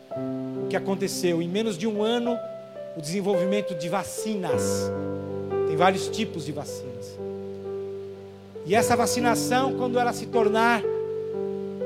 O 0.64 0.68
que 0.68 0.76
aconteceu? 0.76 1.42
Em 1.42 1.48
menos 1.48 1.78
de 1.78 1.88
um 1.88 2.04
ano, 2.04 2.38
o 2.98 3.02
desenvolvimento 3.02 3.74
de 3.74 3.88
vacinas. 3.88 4.92
Tem 5.68 5.78
vários 5.78 6.10
tipos 6.10 6.46
de 6.46 6.52
vacinas. 6.52 7.18
E 8.66 8.76
essa 8.76 8.96
vacinação, 8.96 9.76
quando 9.78 9.98
ela 9.98 10.12
se 10.12 10.26
tornar 10.26 10.84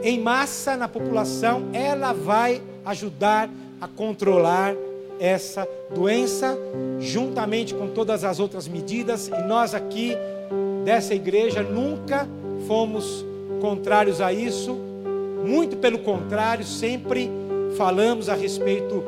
em 0.02 0.20
massa 0.20 0.76
na 0.76 0.88
população, 0.88 1.70
ela 1.72 2.14
vai 2.14 2.62
ajudar 2.86 3.50
a 3.80 3.88
controlar 3.88 4.76
essa 5.20 5.68
doença, 5.94 6.58
juntamente 7.00 7.76
com 7.76 7.90
todas 7.90 8.24
as 8.24 8.40
outras 8.40 8.68
medidas, 8.68 9.28
e 9.28 9.42
nós 9.44 9.76
aqui 9.76 10.16
dessa 10.86 11.14
igreja 11.14 11.62
nunca 11.62 12.28
fomos 12.66 13.26
contrários 13.60 14.22
a 14.22 14.32
isso, 14.32 14.89
muito 15.46 15.78
pelo 15.78 16.00
contrário, 16.00 16.66
sempre 16.66 17.30
falamos 17.78 18.30
a 18.30 18.36
respeito 18.36 19.04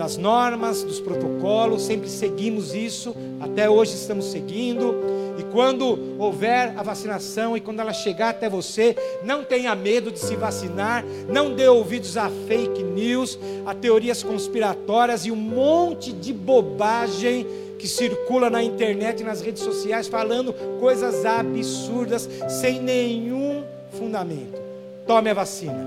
das 0.00 0.16
normas, 0.16 0.82
dos 0.82 0.98
protocolos, 0.98 1.82
sempre 1.82 2.08
seguimos 2.08 2.74
isso, 2.74 3.14
até 3.38 3.68
hoje 3.68 3.92
estamos 3.92 4.26
seguindo. 4.26 4.94
E 5.38 5.42
quando 5.52 6.16
houver 6.18 6.72
a 6.76 6.82
vacinação 6.82 7.54
e 7.54 7.60
quando 7.60 7.80
ela 7.80 7.92
chegar 7.92 8.30
até 8.30 8.48
você, 8.48 8.96
não 9.22 9.44
tenha 9.44 9.74
medo 9.74 10.10
de 10.10 10.18
se 10.18 10.36
vacinar, 10.36 11.04
não 11.28 11.54
dê 11.54 11.68
ouvidos 11.68 12.16
a 12.16 12.30
fake 12.48 12.82
news, 12.82 13.38
a 13.66 13.74
teorias 13.74 14.22
conspiratórias 14.22 15.26
e 15.26 15.30
um 15.30 15.36
monte 15.36 16.12
de 16.12 16.32
bobagem 16.32 17.46
que 17.78 17.86
circula 17.86 18.48
na 18.48 18.62
internet 18.62 19.20
e 19.20 19.24
nas 19.24 19.42
redes 19.42 19.62
sociais 19.62 20.08
falando 20.08 20.54
coisas 20.78 21.26
absurdas 21.26 22.26
sem 22.48 22.80
nenhum 22.80 23.64
fundamento. 23.92 24.69
Tome 25.06 25.30
a 25.30 25.34
vacina. 25.34 25.86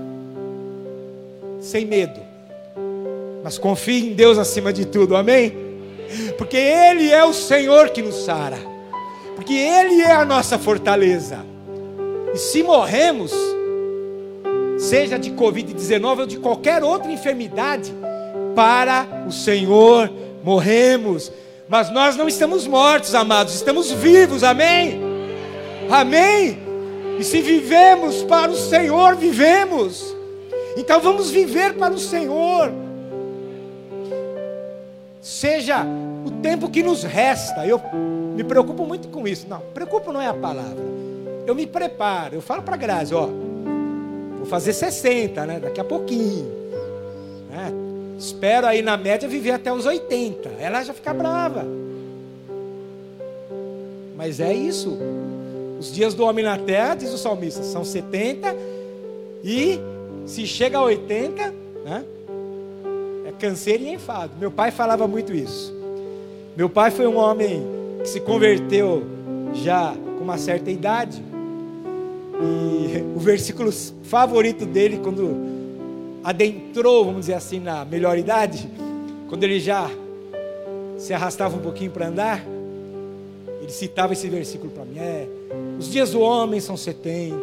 Sem 1.60 1.84
medo 1.86 2.34
mas 3.44 3.58
confie 3.58 4.08
em 4.08 4.14
Deus 4.14 4.38
acima 4.38 4.72
de 4.72 4.86
tudo, 4.86 5.14
amém? 5.14 5.54
Porque 6.38 6.56
Ele 6.56 7.10
é 7.10 7.22
o 7.24 7.34
Senhor 7.34 7.90
que 7.90 8.00
nos 8.00 8.24
sara, 8.24 8.56
porque 9.36 9.52
Ele 9.52 10.00
é 10.00 10.12
a 10.12 10.24
nossa 10.24 10.58
fortaleza. 10.58 11.44
E 12.32 12.38
se 12.38 12.62
morremos, 12.62 13.32
seja 14.78 15.18
de 15.18 15.30
Covid-19 15.32 16.20
ou 16.20 16.26
de 16.26 16.38
qualquer 16.38 16.82
outra 16.82 17.12
enfermidade, 17.12 17.92
para 18.54 19.06
o 19.28 19.30
Senhor 19.30 20.10
morremos, 20.42 21.30
mas 21.68 21.90
nós 21.90 22.16
não 22.16 22.26
estamos 22.26 22.66
mortos, 22.66 23.14
amados, 23.14 23.54
estamos 23.54 23.92
vivos, 23.92 24.42
amém? 24.42 25.02
Amém? 25.90 26.63
E 27.18 27.24
se 27.24 27.40
vivemos 27.40 28.22
para 28.22 28.50
o 28.50 28.56
Senhor, 28.56 29.16
vivemos. 29.16 30.14
Então 30.76 31.00
vamos 31.00 31.30
viver 31.30 31.74
para 31.74 31.94
o 31.94 31.98
Senhor 31.98 32.72
seja 35.24 35.86
o 36.26 36.30
tempo 36.42 36.68
que 36.68 36.82
nos 36.82 37.02
resta. 37.02 37.66
Eu 37.66 37.80
me 38.36 38.44
preocupo 38.44 38.84
muito 38.84 39.08
com 39.08 39.26
isso. 39.26 39.48
Não, 39.48 39.60
preocupo 39.72 40.12
não 40.12 40.20
é 40.20 40.28
a 40.28 40.34
palavra. 40.34 40.84
Eu 41.46 41.54
me 41.54 41.66
preparo, 41.66 42.34
eu 42.34 42.42
falo 42.42 42.62
para 42.62 42.74
a 42.74 42.76
Grazi, 42.76 43.14
ó, 43.14 43.26
vou 43.26 44.46
fazer 44.46 44.74
60, 44.74 45.46
né? 45.46 45.60
Daqui 45.60 45.80
a 45.80 45.84
pouquinho. 45.84 46.46
Né? 47.50 47.72
Espero 48.18 48.66
aí 48.66 48.82
na 48.82 48.98
média 48.98 49.26
viver 49.26 49.52
até 49.52 49.72
os 49.72 49.86
80. 49.86 50.50
Ela 50.58 50.82
já 50.84 50.92
fica 50.92 51.12
brava. 51.14 51.64
Mas 54.14 54.40
é 54.40 54.52
isso. 54.52 54.98
Os 55.84 55.92
dias 55.92 56.14
do 56.14 56.24
homem 56.24 56.42
na 56.42 56.56
terra, 56.56 56.94
diz 56.94 57.12
o 57.12 57.18
salmista, 57.18 57.62
são 57.62 57.84
70 57.84 58.56
e 59.44 59.78
se 60.24 60.46
chega 60.46 60.78
a 60.78 60.82
80, 60.82 61.54
né? 61.84 62.04
É 63.26 63.32
canseiro 63.32 63.82
e 63.82 63.92
enfado. 63.92 64.32
Meu 64.40 64.50
pai 64.50 64.70
falava 64.70 65.06
muito 65.06 65.34
isso. 65.34 65.74
Meu 66.56 66.70
pai 66.70 66.90
foi 66.90 67.06
um 67.06 67.18
homem 67.18 67.62
que 68.00 68.08
se 68.08 68.18
converteu 68.18 69.02
já 69.52 69.94
com 70.16 70.24
uma 70.24 70.38
certa 70.38 70.70
idade. 70.70 71.22
E 72.40 73.02
o 73.14 73.18
versículo 73.18 73.70
favorito 74.04 74.64
dele, 74.64 75.00
quando 75.02 75.36
adentrou, 76.24 77.04
vamos 77.04 77.20
dizer 77.20 77.34
assim, 77.34 77.60
na 77.60 77.84
melhor 77.84 78.16
idade, 78.16 78.66
quando 79.28 79.44
ele 79.44 79.60
já 79.60 79.90
se 80.96 81.12
arrastava 81.12 81.54
um 81.54 81.60
pouquinho 81.60 81.90
para 81.90 82.08
andar, 82.08 82.42
ele 83.64 83.72
citava 83.72 84.12
esse 84.12 84.28
versículo 84.28 84.70
para 84.70 84.84
mim: 84.84 84.98
é, 84.98 85.26
os 85.78 85.90
dias 85.90 86.10
do 86.10 86.20
homem 86.20 86.60
são 86.60 86.76
70, 86.76 87.34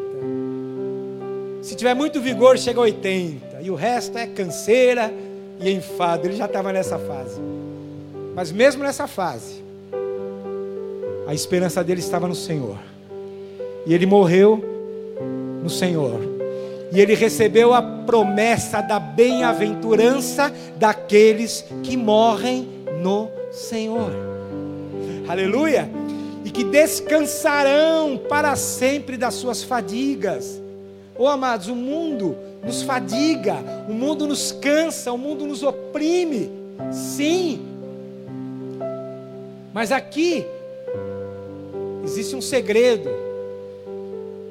se 1.63 1.75
tiver 1.75 1.95
muito 1.95 2.21
vigor, 2.21 2.57
chega 2.57 2.79
a 2.79 2.84
80, 2.84 3.62
e 3.62 3.71
o 3.71 3.75
resto 3.75 4.17
é 4.17 4.27
canseira 4.27 5.12
e 5.60 5.71
enfado. 5.71 6.27
Ele 6.27 6.36
já 6.36 6.45
estava 6.45 6.71
nessa 6.71 6.99
fase, 6.99 7.39
mas 8.36 8.51
mesmo 8.51 8.84
nessa 8.84 9.07
fase, 9.07 9.63
a 11.27 11.34
esperança 11.34 11.84
dele 11.84 12.01
estava 12.01 12.27
no 12.27 12.36
Senhor, 12.36 12.77
e 13.86 13.93
ele 13.93 14.05
morreu 14.05 14.63
no 15.63 15.69
Senhor. 15.69 16.19
E 16.93 16.99
ele 16.99 17.15
recebeu 17.15 17.73
a 17.73 17.81
promessa 17.81 18.81
da 18.81 18.99
bem-aventurança 18.99 20.53
daqueles 20.75 21.65
que 21.81 21.95
morrem 21.95 22.67
no 23.01 23.29
Senhor. 23.51 24.12
Aleluia! 25.27 26.00
E 26.43 26.49
que 26.49 26.63
descansarão 26.63 28.17
para 28.17 28.56
sempre 28.56 29.17
das 29.17 29.36
suas 29.36 29.63
fadigas. 29.63 30.62
Oh, 31.17 31.27
amados, 31.27 31.67
o 31.67 31.75
mundo 31.75 32.36
nos 32.63 32.82
fadiga, 32.82 33.58
o 33.88 33.93
mundo 33.93 34.27
nos 34.27 34.51
cansa, 34.51 35.12
o 35.12 35.17
mundo 35.17 35.45
nos 35.45 35.63
oprime. 35.63 36.49
Sim. 36.91 37.62
Mas 39.73 39.91
aqui 39.91 40.45
existe 42.04 42.36
um 42.36 42.41
segredo. 42.41 43.10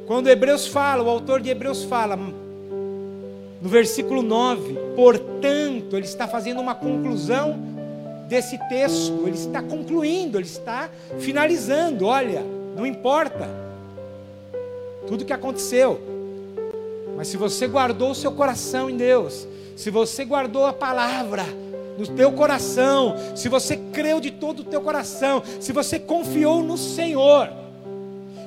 Quando 0.06 0.28
Hebreus 0.28 0.66
fala, 0.66 1.02
o 1.02 1.08
autor 1.08 1.40
de 1.40 1.50
Hebreus 1.50 1.84
fala, 1.84 2.16
no 2.16 3.68
versículo 3.68 4.22
9, 4.22 4.74
portanto, 4.96 5.96
ele 5.96 6.06
está 6.06 6.26
fazendo 6.26 6.60
uma 6.60 6.74
conclusão 6.74 7.58
desse 8.30 8.56
texto, 8.68 9.24
ele 9.26 9.36
está 9.36 9.60
concluindo, 9.60 10.38
ele 10.38 10.46
está 10.46 10.88
finalizando. 11.18 12.06
Olha, 12.06 12.42
não 12.76 12.86
importa 12.86 13.50
tudo 15.08 15.24
que 15.24 15.32
aconteceu, 15.32 16.00
mas 17.16 17.26
se 17.26 17.36
você 17.36 17.66
guardou 17.66 18.12
o 18.12 18.14
seu 18.14 18.30
coração 18.30 18.88
em 18.88 18.96
Deus, 18.96 19.48
se 19.76 19.90
você 19.90 20.24
guardou 20.24 20.64
a 20.64 20.72
palavra 20.72 21.44
no 21.98 22.06
teu 22.06 22.30
coração, 22.30 23.16
se 23.34 23.48
você 23.48 23.76
creu 23.76 24.20
de 24.20 24.30
todo 24.30 24.60
o 24.60 24.64
teu 24.64 24.80
coração, 24.80 25.42
se 25.58 25.72
você 25.72 25.98
confiou 25.98 26.62
no 26.62 26.78
Senhor, 26.78 27.50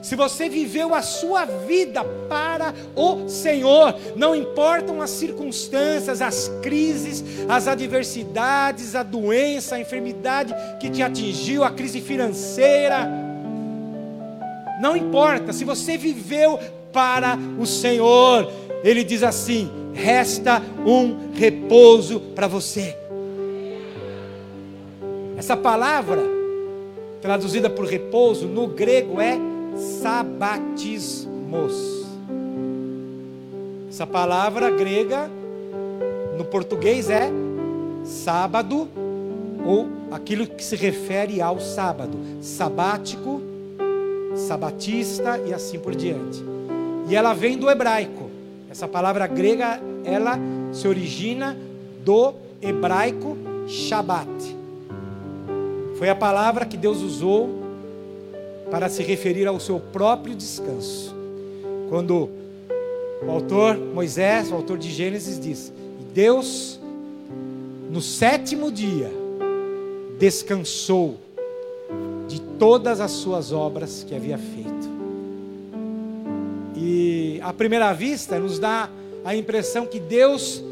se 0.04 0.18
você 0.18 0.50
viveu 0.50 0.94
a 0.94 1.02
sua 1.02 1.46
vida 1.46 2.04
para 2.28 2.74
o 2.94 3.30
Senhor, 3.30 3.96
não 4.18 4.36
importam 4.36 5.02
as 5.02 5.10
circunstâncias, 5.10 6.22
as 6.22 6.52
crises, 6.62 7.24
as 7.48 7.70
adversidades, 7.70 8.96
a 8.96 9.02
doença, 9.02 9.76
a 9.76 9.80
enfermidade 9.80 10.54
que 10.82 10.90
te 10.90 11.02
atingiu, 11.02 11.64
a 11.64 11.72
crise 11.72 12.02
financeira, 12.02 13.10
não 14.82 14.98
importa, 14.98 15.54
se 15.54 15.64
você 15.64 15.98
viveu 15.98 16.60
para 16.92 17.38
o 17.58 17.66
Senhor, 17.66 18.52
Ele 18.84 19.06
diz 19.06 19.24
assim: 19.24 19.72
resta 19.94 20.62
um 20.86 21.32
repouso 21.34 22.20
para 22.36 22.48
você. 22.48 22.94
Essa 25.38 25.56
palavra, 25.56 26.22
traduzida 27.22 27.70
por 27.70 27.86
repouso, 27.86 28.46
no 28.46 28.68
grego 28.68 29.22
é 29.22 29.53
sabatismos. 29.76 31.74
Essa 33.90 34.08
palavra 34.08 34.70
grega 34.72 35.30
no 36.38 36.46
português 36.46 37.10
é 37.10 37.32
sábado 38.04 38.88
ou 39.66 39.88
aquilo 40.12 40.48
que 40.48 40.64
se 40.64 40.76
refere 40.76 41.42
ao 41.42 41.60
sábado, 41.60 42.18
sabático, 42.42 43.42
sabatista 44.36 45.40
e 45.46 45.54
assim 45.54 45.80
por 45.80 45.96
diante. 45.96 46.44
E 47.08 47.16
ela 47.16 47.34
vem 47.34 47.58
do 47.58 47.70
hebraico. 47.70 48.30
Essa 48.70 48.88
palavra 48.88 49.28
grega, 49.28 49.80
ela 50.04 50.40
se 50.72 50.88
origina 50.88 51.56
do 52.04 52.34
hebraico 52.62 53.38
Shabat. 53.68 54.28
Foi 55.98 56.10
a 56.10 56.16
palavra 56.16 56.66
que 56.66 56.76
Deus 56.76 57.02
usou 57.02 57.63
para 58.74 58.90
se 58.90 59.04
referir 59.04 59.46
ao 59.46 59.60
seu 59.60 59.80
próprio 59.80 60.34
descanso. 60.34 61.16
Quando 61.90 62.28
o 63.22 63.30
autor 63.30 63.78
Moisés, 63.78 64.52
o 64.52 64.56
autor 64.56 64.80
de 64.80 64.90
Gênesis, 64.90 65.40
diz: 65.40 65.72
Deus, 66.12 66.80
no 67.92 68.02
sétimo 68.02 68.72
dia, 68.72 69.12
descansou 70.18 71.20
de 72.28 72.42
todas 72.42 73.00
as 73.00 73.12
suas 73.12 73.52
obras 73.52 74.04
que 74.04 74.16
havia 74.16 74.40
feito. 74.40 74.90
E 76.76 77.40
à 77.44 77.54
primeira 77.54 77.94
vista 77.94 78.40
nos 78.40 78.58
dá 78.58 78.90
a 79.24 79.36
impressão 79.36 79.86
que 79.86 80.00
Deus, 80.00 80.64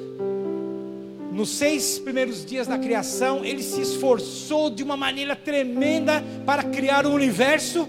nos 1.32 1.50
seis 1.50 1.98
primeiros 1.98 2.46
dias 2.46 2.68
da 2.68 2.78
criação, 2.78 3.46
ele 3.46 3.64
se 3.64 3.82
esforçou 3.82 4.70
de 4.70 4.84
uma 4.84 4.98
maneira 4.98 5.36
tremenda 5.36 6.22
para 6.46 6.64
criar 6.64 7.06
o 7.06 7.14
universo, 7.14 7.88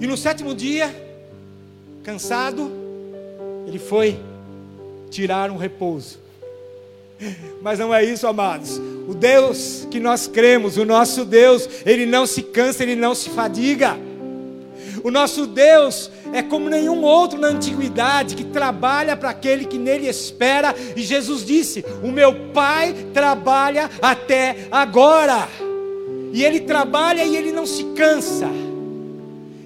e 0.00 0.06
no 0.06 0.16
sétimo 0.16 0.54
dia, 0.54 0.94
cansado, 2.02 2.70
ele 3.66 3.78
foi 3.78 4.18
tirar 5.10 5.50
um 5.50 5.56
repouso. 5.56 6.18
Mas 7.62 7.78
não 7.78 7.94
é 7.94 8.04
isso, 8.04 8.26
amados. 8.26 8.78
O 9.08 9.14
Deus 9.14 9.86
que 9.90 10.00
nós 10.00 10.26
cremos, 10.26 10.76
o 10.76 10.84
nosso 10.84 11.24
Deus, 11.24 11.68
ele 11.84 12.06
não 12.06 12.26
se 12.26 12.42
cansa, 12.42 12.82
ele 12.82 12.96
não 12.96 13.14
se 13.14 13.30
fadiga. 13.30 13.96
O 15.02 15.10
nosso 15.10 15.46
Deus 15.46 16.10
é 16.34 16.42
como 16.42 16.68
nenhum 16.68 17.02
outro 17.04 17.38
na 17.38 17.46
antiguidade 17.46 18.34
que 18.34 18.42
trabalha 18.42 19.16
para 19.16 19.30
aquele 19.30 19.64
que 19.64 19.78
nele 19.78 20.08
espera. 20.08 20.74
E 20.96 21.00
Jesus 21.00 21.46
disse: 21.46 21.84
O 22.02 22.08
meu 22.08 22.50
Pai 22.52 22.92
trabalha 23.14 23.88
até 24.02 24.66
agora. 24.70 25.48
E 26.32 26.44
ele 26.44 26.58
trabalha 26.60 27.24
e 27.24 27.36
ele 27.36 27.52
não 27.52 27.64
se 27.64 27.84
cansa. 27.94 28.48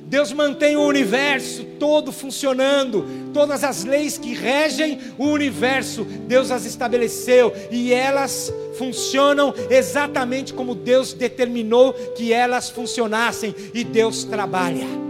Deus 0.04 0.31
mantém 0.31 0.76
o 0.76 0.83
universo 0.83 1.64
todo 1.78 2.12
funcionando, 2.12 3.07
todas 3.33 3.64
as 3.64 3.85
leis 3.85 4.18
que 4.18 4.35
regem 4.35 4.98
o 5.16 5.26
universo, 5.26 6.04
Deus 6.04 6.50
as 6.50 6.64
estabeleceu 6.64 7.52
e 7.70 7.92
elas 7.92 8.52
funcionam 8.76 9.54
exatamente 9.70 10.52
como 10.52 10.74
Deus 10.74 11.12
determinou 11.12 11.92
que 11.92 12.33
elas 12.33 12.70
funcionassem, 12.70 13.54
e 13.74 13.85
Deus 13.85 14.24
trabalha. 14.24 15.07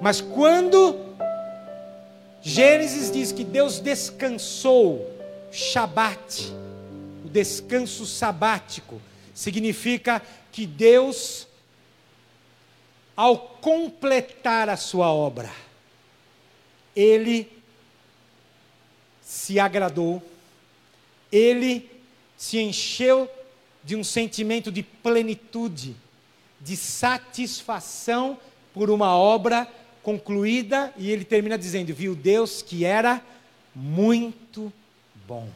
Mas 0.00 0.20
quando 0.20 0.96
Gênesis 2.40 3.10
diz 3.10 3.32
que 3.32 3.42
Deus 3.44 3.80
descansou, 3.80 5.10
Shabat, 5.50 6.52
o 7.24 7.28
descanso 7.28 8.06
sabático, 8.06 9.00
significa 9.34 10.22
que 10.52 10.66
Deus, 10.66 11.48
ao 13.16 13.38
completar 13.38 14.68
a 14.68 14.76
sua 14.76 15.12
obra, 15.12 15.50
Ele 16.94 17.50
se 19.20 19.58
agradou, 19.58 20.22
Ele 21.30 21.90
se 22.36 22.58
encheu 22.58 23.28
de 23.82 23.96
um 23.96 24.04
sentimento 24.04 24.70
de 24.70 24.82
plenitude, 24.82 25.96
de 26.60 26.76
satisfação 26.76 28.38
por 28.72 28.90
uma 28.90 29.16
obra 29.16 29.68
concluída, 30.08 30.90
e 30.96 31.10
ele 31.10 31.22
termina 31.22 31.58
dizendo: 31.58 31.92
Viu 31.92 32.14
Deus 32.14 32.62
que 32.62 32.82
era 32.82 33.22
muito 33.74 34.72
bom. 35.26 35.46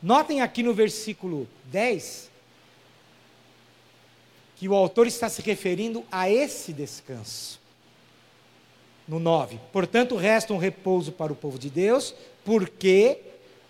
Notem 0.00 0.40
aqui 0.40 0.62
no 0.62 0.72
versículo 0.72 1.48
10 1.64 2.30
que 4.54 4.68
o 4.68 4.74
autor 4.74 5.06
está 5.06 5.28
se 5.28 5.42
referindo 5.42 6.04
a 6.12 6.30
esse 6.30 6.72
descanso. 6.72 7.58
no 9.08 9.18
9. 9.18 9.58
Portanto, 9.72 10.14
resta 10.14 10.54
um 10.54 10.58
repouso 10.58 11.10
para 11.10 11.32
o 11.32 11.36
povo 11.36 11.58
de 11.58 11.68
Deus, 11.68 12.14
porque 12.44 13.18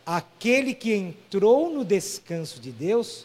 aquele 0.04 0.74
que 0.74 0.92
entrou 0.92 1.70
no 1.70 1.82
descanso 1.82 2.60
de 2.60 2.70
Deus, 2.70 3.24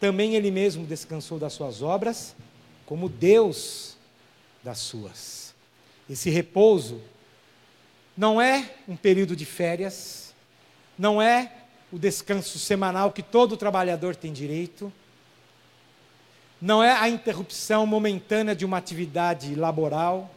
também 0.00 0.34
ele 0.34 0.50
mesmo 0.50 0.84
descansou 0.84 1.38
das 1.38 1.52
suas 1.52 1.80
obras, 1.80 2.34
como 2.86 3.08
Deus 3.08 3.96
das 4.64 4.78
suas. 4.78 5.43
Esse 6.08 6.28
repouso 6.30 7.00
não 8.16 8.40
é 8.40 8.74
um 8.86 8.96
período 8.96 9.34
de 9.34 9.44
férias, 9.44 10.34
não 10.98 11.20
é 11.20 11.52
o 11.90 11.98
descanso 11.98 12.58
semanal 12.58 13.12
que 13.12 13.22
todo 13.22 13.56
trabalhador 13.56 14.14
tem 14.14 14.32
direito, 14.32 14.92
não 16.60 16.82
é 16.82 16.92
a 16.92 17.08
interrupção 17.08 17.86
momentânea 17.86 18.54
de 18.54 18.64
uma 18.64 18.78
atividade 18.78 19.54
laboral. 19.54 20.32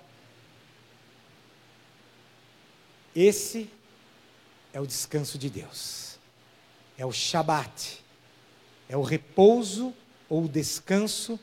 Esse 3.15 3.69
é 4.73 4.79
o 4.79 4.85
descanso 4.85 5.37
de 5.37 5.49
Deus, 5.49 6.19
é 6.97 7.05
o 7.05 7.11
Shabat, 7.11 8.03
é 8.89 8.95
o 8.95 9.01
repouso 9.01 9.93
ou 10.29 10.45
o 10.45 10.49
descanso 10.49 11.39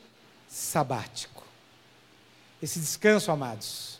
sabático. 0.47 1.43
Esse 2.61 2.79
descanso, 2.79 3.31
amados, 3.31 3.99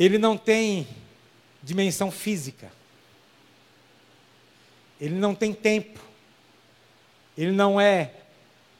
ele 0.00 0.16
não 0.16 0.34
tem 0.34 0.88
dimensão 1.62 2.10
física, 2.10 2.72
ele 4.98 5.14
não 5.16 5.34
tem 5.34 5.52
tempo, 5.52 6.00
ele 7.36 7.52
não 7.52 7.78
é 7.78 8.14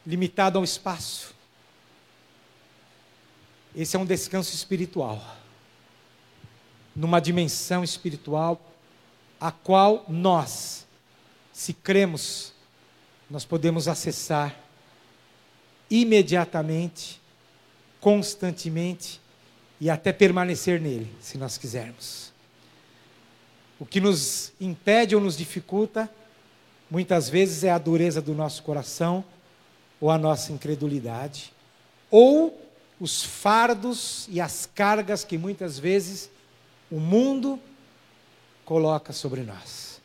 limitado 0.07 0.57
ao 0.57 0.65
espaço. 0.65 1.35
Esse 3.77 3.97
é 3.97 3.99
um 3.99 4.07
descanso 4.07 4.55
espiritual, 4.55 5.37
numa 6.97 7.21
dimensão 7.21 7.85
espiritual, 7.85 8.59
a 9.39 9.53
qual 9.53 10.07
nós, 10.09 10.87
se 11.53 11.75
cremos, 11.75 12.55
nós 13.29 13.45
podemos 13.45 13.89
acessar 13.89 14.57
imediatamente, 15.91 17.21
constantemente 18.01 19.20
e 19.81 19.89
até 19.89 20.13
permanecer 20.13 20.81
nele, 20.81 21.11
se 21.21 21.39
nós 21.39 21.57
quisermos. 21.57 22.31
O 23.79 23.87
que 23.87 24.01
nos 24.01 24.53
impede 24.61 25.15
ou 25.17 25.23
nos 25.23 25.37
dificulta, 25.39 26.11
muitas 26.91 27.31
vezes, 27.31 27.65
é 27.65 27.71
a 27.71 27.79
dureza 27.79 28.21
do 28.21 28.35
nosso 28.35 28.63
coração 28.63 29.25
ou 30.01 30.11
a 30.11 30.19
nossa 30.19 30.53
incredulidade, 30.53 31.53
ou 32.11 32.59
os 32.99 33.23
fardos 33.23 34.27
e 34.31 34.41
as 34.41 34.69
cargas 34.75 35.25
que 35.25 35.37
muitas 35.39 35.79
vezes 35.79 36.31
o 36.91 36.99
mundo 36.99 37.61
coloca 38.65 39.13
sobre 39.13 39.43
nós. 39.43 40.01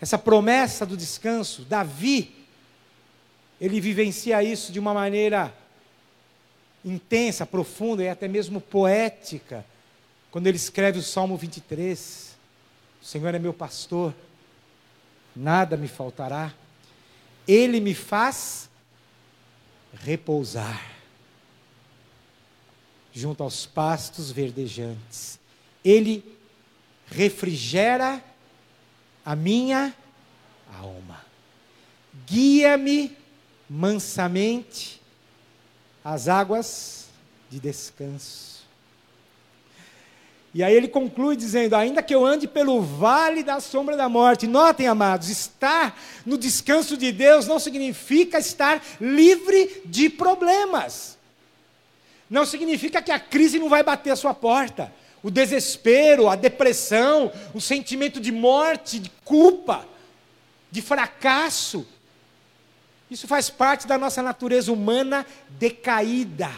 Essa 0.00 0.18
promessa 0.18 0.84
do 0.84 0.96
descanso, 0.96 1.62
Davi, 1.62 2.34
ele 3.60 3.80
vivencia 3.80 4.42
isso 4.42 4.72
de 4.72 4.80
uma 4.80 4.92
maneira 4.92 5.54
intensa, 6.84 7.46
profunda 7.46 8.02
e 8.02 8.08
até 8.08 8.26
mesmo 8.28 8.60
poética, 8.60 9.64
quando 10.30 10.46
ele 10.46 10.56
escreve 10.56 10.98
o 10.98 11.02
Salmo 11.02 11.36
23. 11.36 12.36
O 13.00 13.04
Senhor 13.04 13.34
é 13.34 13.38
meu 13.38 13.52
pastor, 13.52 14.14
nada 15.34 15.76
me 15.76 15.88
faltará. 15.88 16.52
Ele 17.46 17.80
me 17.80 17.94
faz 17.94 18.70
repousar 19.92 20.92
junto 23.12 23.42
aos 23.42 23.66
pastos 23.66 24.30
verdejantes. 24.30 25.38
Ele 25.84 26.24
refrigera 27.06 28.24
a 29.24 29.36
minha 29.36 29.94
alma. 30.80 31.24
Guia-me 32.26 33.16
mansamente 33.68 35.01
às 36.04 36.28
águas 36.28 37.06
de 37.50 37.60
descanso. 37.60 38.52
E 40.54 40.62
aí 40.62 40.74
ele 40.74 40.88
conclui 40.88 41.34
dizendo: 41.36 41.74
Ainda 41.74 42.02
que 42.02 42.14
eu 42.14 42.24
ande 42.24 42.46
pelo 42.46 42.82
vale 42.82 43.42
da 43.42 43.60
sombra 43.60 43.96
da 43.96 44.08
morte. 44.08 44.46
Notem, 44.46 44.86
amados, 44.86 45.28
estar 45.28 45.98
no 46.26 46.36
descanso 46.36 46.96
de 46.96 47.10
Deus 47.10 47.46
não 47.46 47.58
significa 47.58 48.38
estar 48.38 48.82
livre 49.00 49.82
de 49.84 50.10
problemas. 50.10 51.18
Não 52.28 52.44
significa 52.44 53.02
que 53.02 53.10
a 53.10 53.20
crise 53.20 53.58
não 53.58 53.68
vai 53.68 53.82
bater 53.82 54.10
a 54.10 54.16
sua 54.16 54.34
porta. 54.34 54.92
O 55.22 55.30
desespero, 55.30 56.28
a 56.28 56.34
depressão, 56.34 57.32
o 57.54 57.60
sentimento 57.60 58.18
de 58.20 58.32
morte, 58.32 58.98
de 58.98 59.10
culpa, 59.24 59.86
de 60.70 60.82
fracasso. 60.82 61.86
Isso 63.12 63.28
faz 63.28 63.50
parte 63.50 63.86
da 63.86 63.98
nossa 63.98 64.22
natureza 64.22 64.72
humana 64.72 65.26
decaída. 65.50 66.50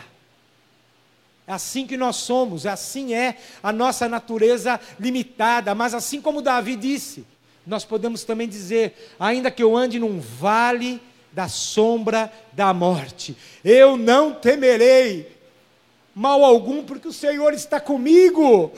É 1.49 1.53
assim 1.53 1.85
que 1.85 1.97
nós 1.97 2.15
somos, 2.15 2.65
assim 2.65 3.13
é 3.13 3.39
a 3.61 3.73
nossa 3.73 4.09
natureza 4.09 4.79
limitada. 5.01 5.75
Mas 5.75 5.95
assim 5.95 6.21
como 6.21 6.41
Davi 6.41 6.77
disse, 6.77 7.27
nós 7.67 7.85
podemos 7.85 8.23
também 8.23 8.49
dizer: 8.49 9.17
ainda 9.19 9.51
que 9.51 9.65
eu 9.65 9.77
ande 9.77 9.99
num 9.99 10.21
vale 10.21 11.03
da 11.33 11.49
sombra 11.49 12.33
da 12.53 12.73
morte, 12.73 13.37
eu 13.65 13.97
não 13.97 14.33
temerei, 14.33 15.37
mal 16.15 16.45
algum, 16.45 16.85
porque 16.85 17.09
o 17.09 17.13
Senhor 17.13 17.53
está 17.53 17.81
comigo. 17.81 18.71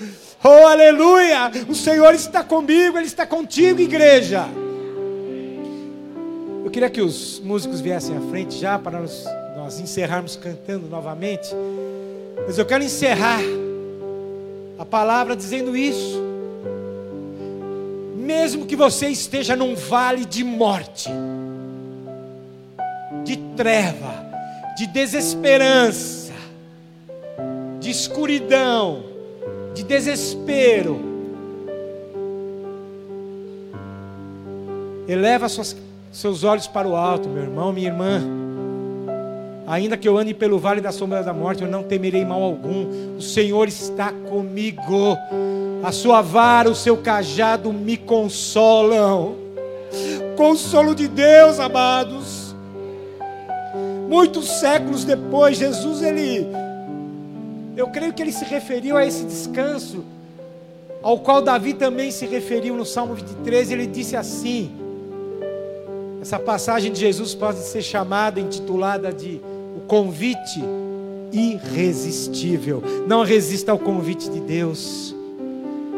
Oh, 0.42 0.66
aleluia! 0.66 1.52
O 1.68 1.74
Senhor 1.74 2.14
está 2.14 2.42
comigo, 2.42 2.96
Ele 2.96 3.06
está 3.06 3.26
contigo, 3.26 3.82
igreja. 3.82 4.48
Eu 6.66 6.70
queria 6.72 6.90
que 6.90 7.00
os 7.00 7.38
músicos 7.38 7.80
viessem 7.80 8.16
à 8.16 8.20
frente 8.22 8.58
já 8.58 8.76
para 8.76 8.98
nós, 8.98 9.24
nós 9.56 9.78
encerrarmos 9.78 10.34
cantando 10.34 10.88
novamente. 10.88 11.54
Mas 12.44 12.58
eu 12.58 12.66
quero 12.66 12.82
encerrar 12.82 13.38
a 14.76 14.84
palavra 14.84 15.36
dizendo 15.36 15.76
isso. 15.76 16.20
Mesmo 18.16 18.66
que 18.66 18.74
você 18.74 19.06
esteja 19.06 19.54
num 19.54 19.76
vale 19.76 20.24
de 20.24 20.42
morte, 20.42 21.08
de 23.22 23.36
treva, 23.56 24.26
de 24.76 24.88
desesperança, 24.88 26.32
de 27.78 27.92
escuridão, 27.92 29.04
de 29.72 29.84
desespero. 29.84 31.00
Eleva 35.06 35.48
suas, 35.48 35.76
seus 36.16 36.44
olhos 36.44 36.66
para 36.66 36.88
o 36.88 36.96
alto, 36.96 37.28
meu 37.28 37.42
irmão, 37.42 37.74
minha 37.74 37.88
irmã. 37.88 38.22
Ainda 39.66 39.98
que 39.98 40.08
eu 40.08 40.16
ande 40.16 40.32
pelo 40.32 40.58
vale 40.58 40.80
da 40.80 40.90
sombra 40.90 41.22
da 41.22 41.34
morte, 41.34 41.62
eu 41.62 41.68
não 41.68 41.82
temerei 41.82 42.24
mal 42.24 42.42
algum. 42.42 43.16
O 43.18 43.20
Senhor 43.20 43.68
está 43.68 44.12
comigo. 44.12 45.14
A 45.82 45.92
sua 45.92 46.22
vara, 46.22 46.70
o 46.70 46.74
seu 46.74 46.96
cajado 46.96 47.70
me 47.70 47.98
consolam. 47.98 49.34
Consolo 50.36 50.94
de 50.94 51.06
Deus, 51.06 51.60
amados. 51.60 52.54
Muitos 54.08 54.48
séculos 54.48 55.04
depois, 55.04 55.58
Jesus 55.58 56.00
ele 56.02 56.46
eu 57.76 57.88
creio 57.88 58.14
que 58.14 58.22
ele 58.22 58.32
se 58.32 58.44
referiu 58.46 58.96
a 58.96 59.04
esse 59.04 59.22
descanso, 59.24 60.02
ao 61.02 61.18
qual 61.18 61.42
Davi 61.42 61.74
também 61.74 62.10
se 62.10 62.24
referiu 62.24 62.74
no 62.74 62.86
Salmo 62.86 63.14
23. 63.14 63.70
Ele 63.70 63.86
disse 63.86 64.16
assim: 64.16 64.85
essa 66.26 66.40
passagem 66.40 66.92
de 66.92 66.98
Jesus 66.98 67.36
pode 67.36 67.60
ser 67.60 67.82
chamada, 67.82 68.40
intitulada 68.40 69.12
de 69.12 69.40
o 69.76 69.80
convite 69.86 70.60
irresistível. 71.32 72.82
Não 73.06 73.22
resista 73.22 73.70
ao 73.70 73.78
convite 73.78 74.28
de 74.28 74.40
Deus. 74.40 75.14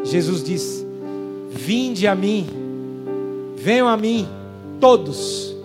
Jesus 0.03 0.43
diz: 0.43 0.85
Vinde 1.49 2.05
a 2.05 2.13
mim, 2.13 2.47
venham 3.55 3.87
a 3.87 3.97
mim, 3.97 4.27
todos 4.79 5.55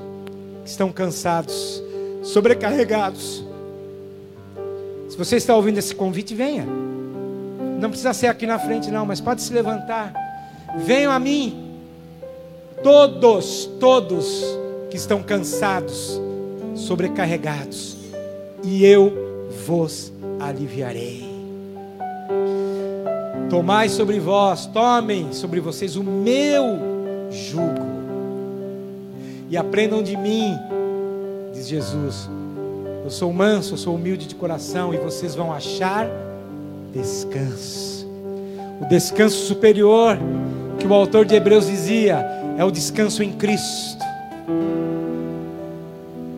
que 0.65 0.71
estão 0.71 0.91
cansados, 0.91 1.83
sobrecarregados 2.23 3.45
se 5.15 5.19
você 5.19 5.37
está 5.37 5.55
ouvindo 5.55 5.79
esse 5.79 5.95
convite, 5.95 6.35
venha. 6.35 6.67
Não 7.79 7.89
precisa 7.89 8.13
ser 8.13 8.27
aqui 8.27 8.49
na 8.49 8.59
frente, 8.59 8.91
não, 8.91 9.07
mas 9.07 9.21
pode 9.21 9.43
se 9.43 9.53
levantar. 9.53 10.13
Venham 10.79 11.13
a 11.13 11.21
mim, 11.21 11.64
todos, 12.85 13.65
todos 13.81 14.45
que 14.91 14.97
estão 14.97 15.23
cansados, 15.23 16.21
sobrecarregados, 16.77 17.97
e 18.63 18.85
eu 18.85 19.49
vos 19.67 20.13
aliviarei. 20.39 21.25
Tomai 23.49 23.89
sobre 23.89 24.21
vós, 24.21 24.67
tomem 24.67 25.33
sobre 25.33 25.61
vocês 25.61 25.97
o 25.97 26.05
meu 26.05 26.79
jugo, 27.31 27.95
e 29.49 29.57
aprendam 29.57 30.03
de 30.03 30.17
mim, 30.17 30.55
diz 31.55 31.67
Jesus, 31.67 32.29
Eu 33.03 33.11
sou 33.11 33.33
manso, 33.33 33.75
eu 33.75 33.79
sou 33.79 33.95
humilde 33.95 34.27
de 34.27 34.35
coração 34.35 34.93
e 34.93 34.99
vocês 34.99 35.35
vão 35.35 35.53
achar 35.53 36.07
descanso. 36.93 38.07
O 38.81 38.89
descanso 38.89 39.47
superior 39.47 40.19
que 40.79 40.87
o 40.87 40.93
autor 40.93 41.25
de 41.25 41.35
Hebreus 41.35 41.67
dizia 41.67 42.34
é 42.57 42.65
o 42.65 42.71
descanso 42.71 43.23
em 43.23 43.33
Cristo. 43.33 44.05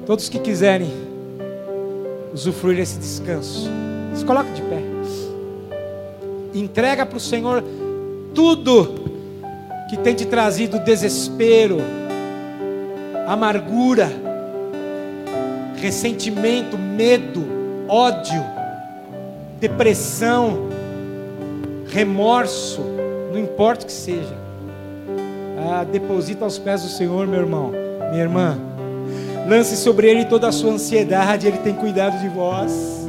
Todos 0.07 0.29
que 0.29 0.39
quiserem 0.39 0.91
usufruir 2.33 2.79
esse 2.79 2.99
descanso, 2.99 3.69
se 4.15 4.25
coloque 4.25 4.51
de 4.53 4.63
pé. 4.63 4.83
Entrega 6.55 7.05
para 7.05 7.17
o 7.17 7.21
Senhor 7.21 7.63
tudo 8.35 9.07
que 9.91 9.97
tem 9.97 10.15
te 10.15 10.27
trazido 10.27 10.79
desespero, 10.79 11.79
amargura, 13.27 14.11
ressentimento, 15.77 16.79
medo, 16.79 17.45
ódio, 17.89 18.43
depressão, 19.61 20.69
remorso, 21.89 22.81
não 23.33 23.39
importa 23.39 23.85
o 23.85 23.87
que 23.87 23.93
seja. 23.93 24.46
Ah, 25.69 25.83
deposita 25.83 26.45
aos 26.45 26.59
pés 26.59 26.83
do 26.83 26.89
Senhor, 26.89 27.27
meu 27.27 27.41
irmão, 27.41 27.73
minha 28.11 28.23
irmã. 28.23 28.57
Lance 29.49 29.77
sobre 29.77 30.09
Ele 30.09 30.25
toda 30.25 30.47
a 30.47 30.53
sua 30.53 30.73
ansiedade, 30.73 31.49
Ele 31.49 31.59
tem 31.59 31.75
cuidado 31.75 32.21
de 32.21 32.29
vós. 32.29 33.09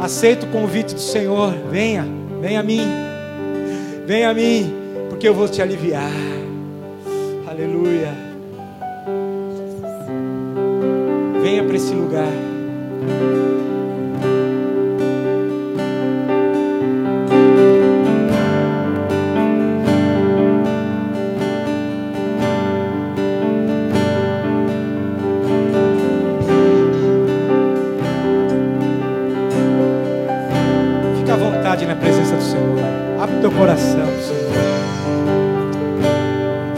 Aceita 0.00 0.46
o 0.46 0.50
convite 0.50 0.94
do 0.94 1.00
Senhor, 1.00 1.52
venha, 1.68 2.06
venha 2.40 2.60
a 2.60 2.62
mim, 2.62 2.86
venha 4.06 4.30
a 4.30 4.34
mim, 4.34 4.72
porque 5.10 5.26
eu 5.26 5.34
vou 5.34 5.48
te 5.48 5.60
aliviar. 5.60 6.12
Aleluia. 7.48 8.12
Venha 11.42 11.64
para 11.64 11.76
esse 11.76 11.92
lugar. 11.92 12.32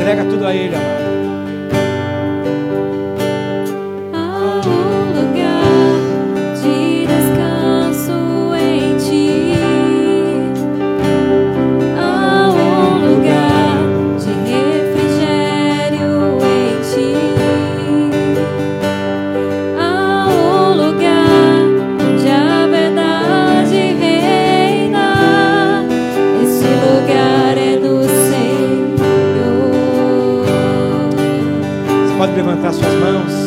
Entrega 0.09 0.25
tudo 0.25 0.47
a 0.47 0.55
Ele, 0.55 0.75
amado. 0.75 1.08
Suas 32.77 32.95
mãos. 32.95 33.38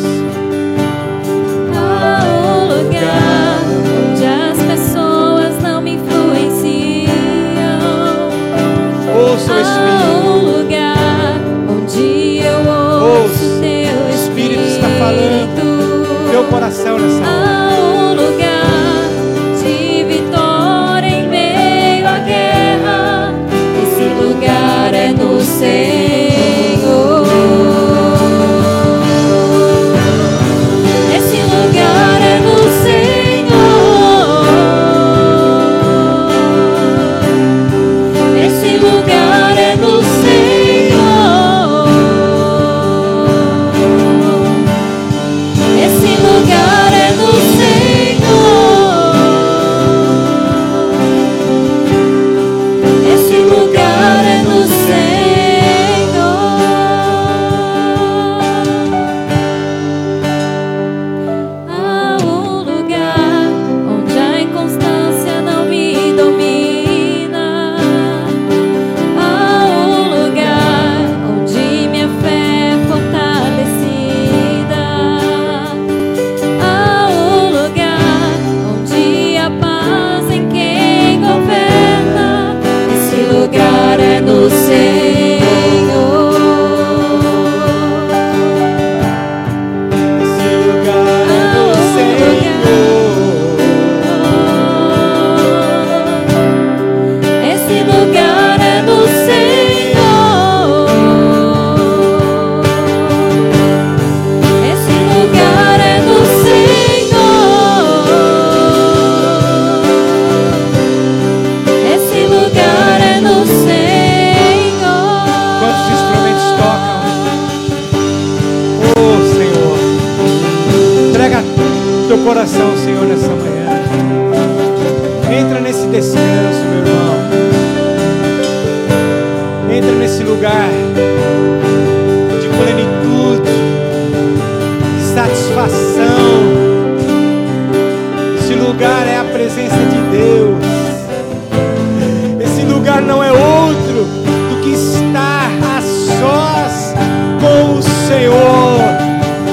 Lugar 142.92 143.02
não 143.02 143.24
é 143.24 143.32
outro 143.32 144.04
do 144.04 144.60
que 144.62 144.70
estar 144.70 145.50
a 145.62 145.80
sós 145.80 146.94
com 147.40 147.78
o 147.78 147.82
Senhor, 147.82 148.78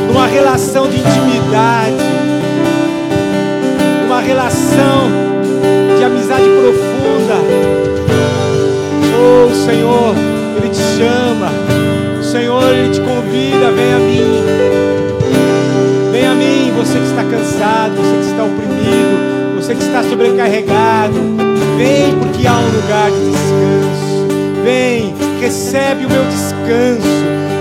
numa 0.07 0.27
relação 0.27 0.89
de 0.89 0.97
intimidade, 0.97 1.95
numa 4.03 4.19
relação 4.19 5.09
de 5.97 6.03
amizade 6.03 6.43
profunda. 6.43 7.35
Oh, 9.21 9.51
o 9.51 9.55
Senhor, 9.65 10.15
Ele 10.57 10.69
te 10.69 10.81
chama, 10.97 11.51
o 12.19 12.23
Senhor, 12.23 12.73
Ele 12.73 12.93
te 12.93 12.99
convida, 12.99 13.71
vem 13.71 13.93
a 13.93 13.99
mim. 13.99 14.43
Vem 16.11 16.27
a 16.27 16.33
mim, 16.33 16.73
você 16.75 16.99
que 16.99 17.05
está 17.05 17.23
cansado, 17.23 17.95
você 17.95 18.17
que 18.17 18.31
está 18.31 18.43
oprimido, 18.43 19.55
você 19.55 19.75
que 19.75 19.83
está 19.83 20.03
sobrecarregado. 20.03 21.48
Vem, 21.79 22.13
porque 22.19 22.45
há 22.45 22.57
um 22.57 22.71
lugar 22.75 23.09
de 23.09 23.31
descanso. 23.31 24.27
Vem, 24.65 25.15
recebe 25.39 26.05
o 26.05 26.09
meu 26.09 26.25
descanso, 26.25 27.07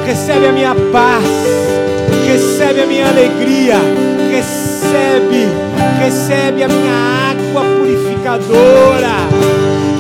recebe 0.05 0.47
a 0.47 0.53
minha 0.53 0.75
paz, 0.93 1.25
recebe 2.27 2.81
a 2.81 2.87
minha 2.87 3.07
alegria, 3.07 3.77
recebe, 4.29 5.47
recebe 6.01 6.65
a 6.65 6.69
minha 6.69 7.31
água 7.31 7.63
purificadora, 7.63 9.29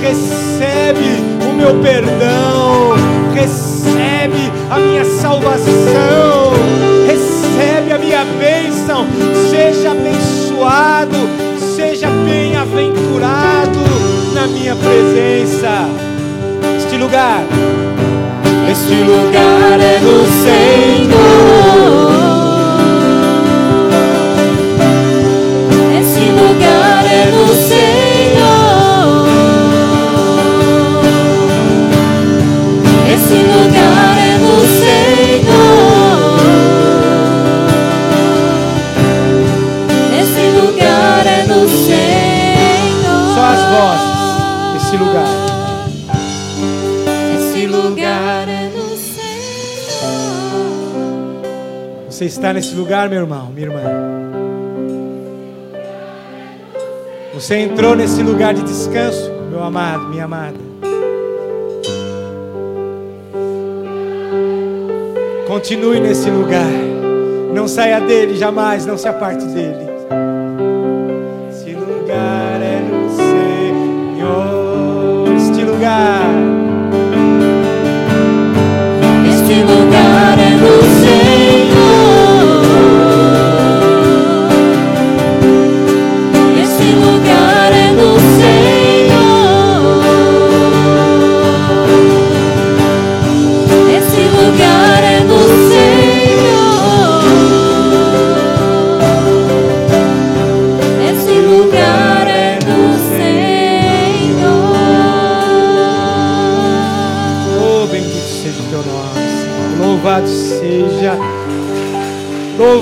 recebe 0.03 1.23
o 1.49 1.55
meu 1.55 1.81
perdão, 1.81 2.95
recebe 3.33 4.51
a 4.69 4.79
minha 4.81 5.05
salvação, 5.05 6.55
recebe 7.07 7.93
a 7.93 7.99
minha 7.99 8.25
bênção, 8.25 9.07
seja 9.49 9.93
abençoado, 9.93 11.17
seja 11.77 12.09
bem-aventurado 12.27 13.88
na 14.39 14.47
minha 14.47 14.77
presença. 14.77 15.89
Este 16.77 16.97
lugar, 16.97 17.43
este 18.71 18.95
lugar 19.03 19.81
é 19.81 19.99
do 19.99 20.25
Senhor. 20.45 22.09
Esse 26.01 26.31
lugar 26.31 27.05
é 27.05 27.27
do 27.33 27.47
Senhor. 27.53 29.27
Esse 33.13 33.35
lugar 33.35 34.17
é 34.19 34.39
do 34.39 34.55
Senhor. 34.79 36.39
Esse 40.21 40.45
lugar 40.61 41.27
é 41.27 41.43
do 41.43 41.69
Senhor. 41.69 41.99
Só 43.35 43.45
as 43.45 43.63
vozes, 43.73 44.08
esse 44.89 44.97
lugar. 44.97 45.27
Esse 47.37 47.67
lugar 47.67 48.49
é 48.49 48.71
do 48.71 48.97
Senhor. 48.97 50.07
Você 52.11 52.25
está 52.25 52.55
nesse 52.55 52.75
lugar, 52.75 53.11
meu 53.11 53.21
irmão, 53.21 53.51
minha 53.55 53.67
irmã. 53.67 53.83
Você 57.35 57.57
entrou 57.57 57.95
nesse 57.95 58.23
lugar 58.23 58.55
de 58.55 58.63
descanso, 58.63 59.31
meu 59.51 59.63
amado, 59.63 60.09
minha 60.09 60.25
amada. 60.25 60.57
Continue 65.47 66.01
nesse 66.01 66.31
lugar. 66.31 66.65
Não 67.53 67.69
saia 67.69 68.01
dele 68.01 68.37
jamais, 68.37 68.87
não 68.87 68.97
se 68.97 69.07
aparte 69.07 69.45
dele. 69.45 69.88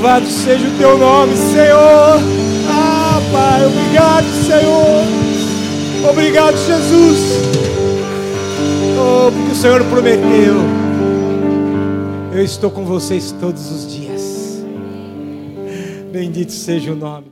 Louvado 0.07 0.27
seja 0.29 0.69
o 0.69 0.79
teu 0.79 0.97
nome, 0.97 1.37
Senhor. 1.37 2.21
Ah, 2.71 3.21
Pai, 3.33 3.67
obrigado, 3.67 4.25
Senhor. 4.47 5.05
Obrigado, 6.09 6.57
Jesus. 6.57 7.19
Oh, 8.97 9.33
porque 9.33 9.51
o 9.51 9.55
Senhor 9.57 9.83
prometeu. 9.87 10.55
Eu 12.33 12.45
estou 12.45 12.71
com 12.71 12.85
vocês 12.85 13.33
todos 13.41 13.69
os 13.73 13.93
dias. 13.93 14.65
Bendito 16.13 16.53
seja 16.53 16.93
o 16.93 16.95
nome. 16.95 17.27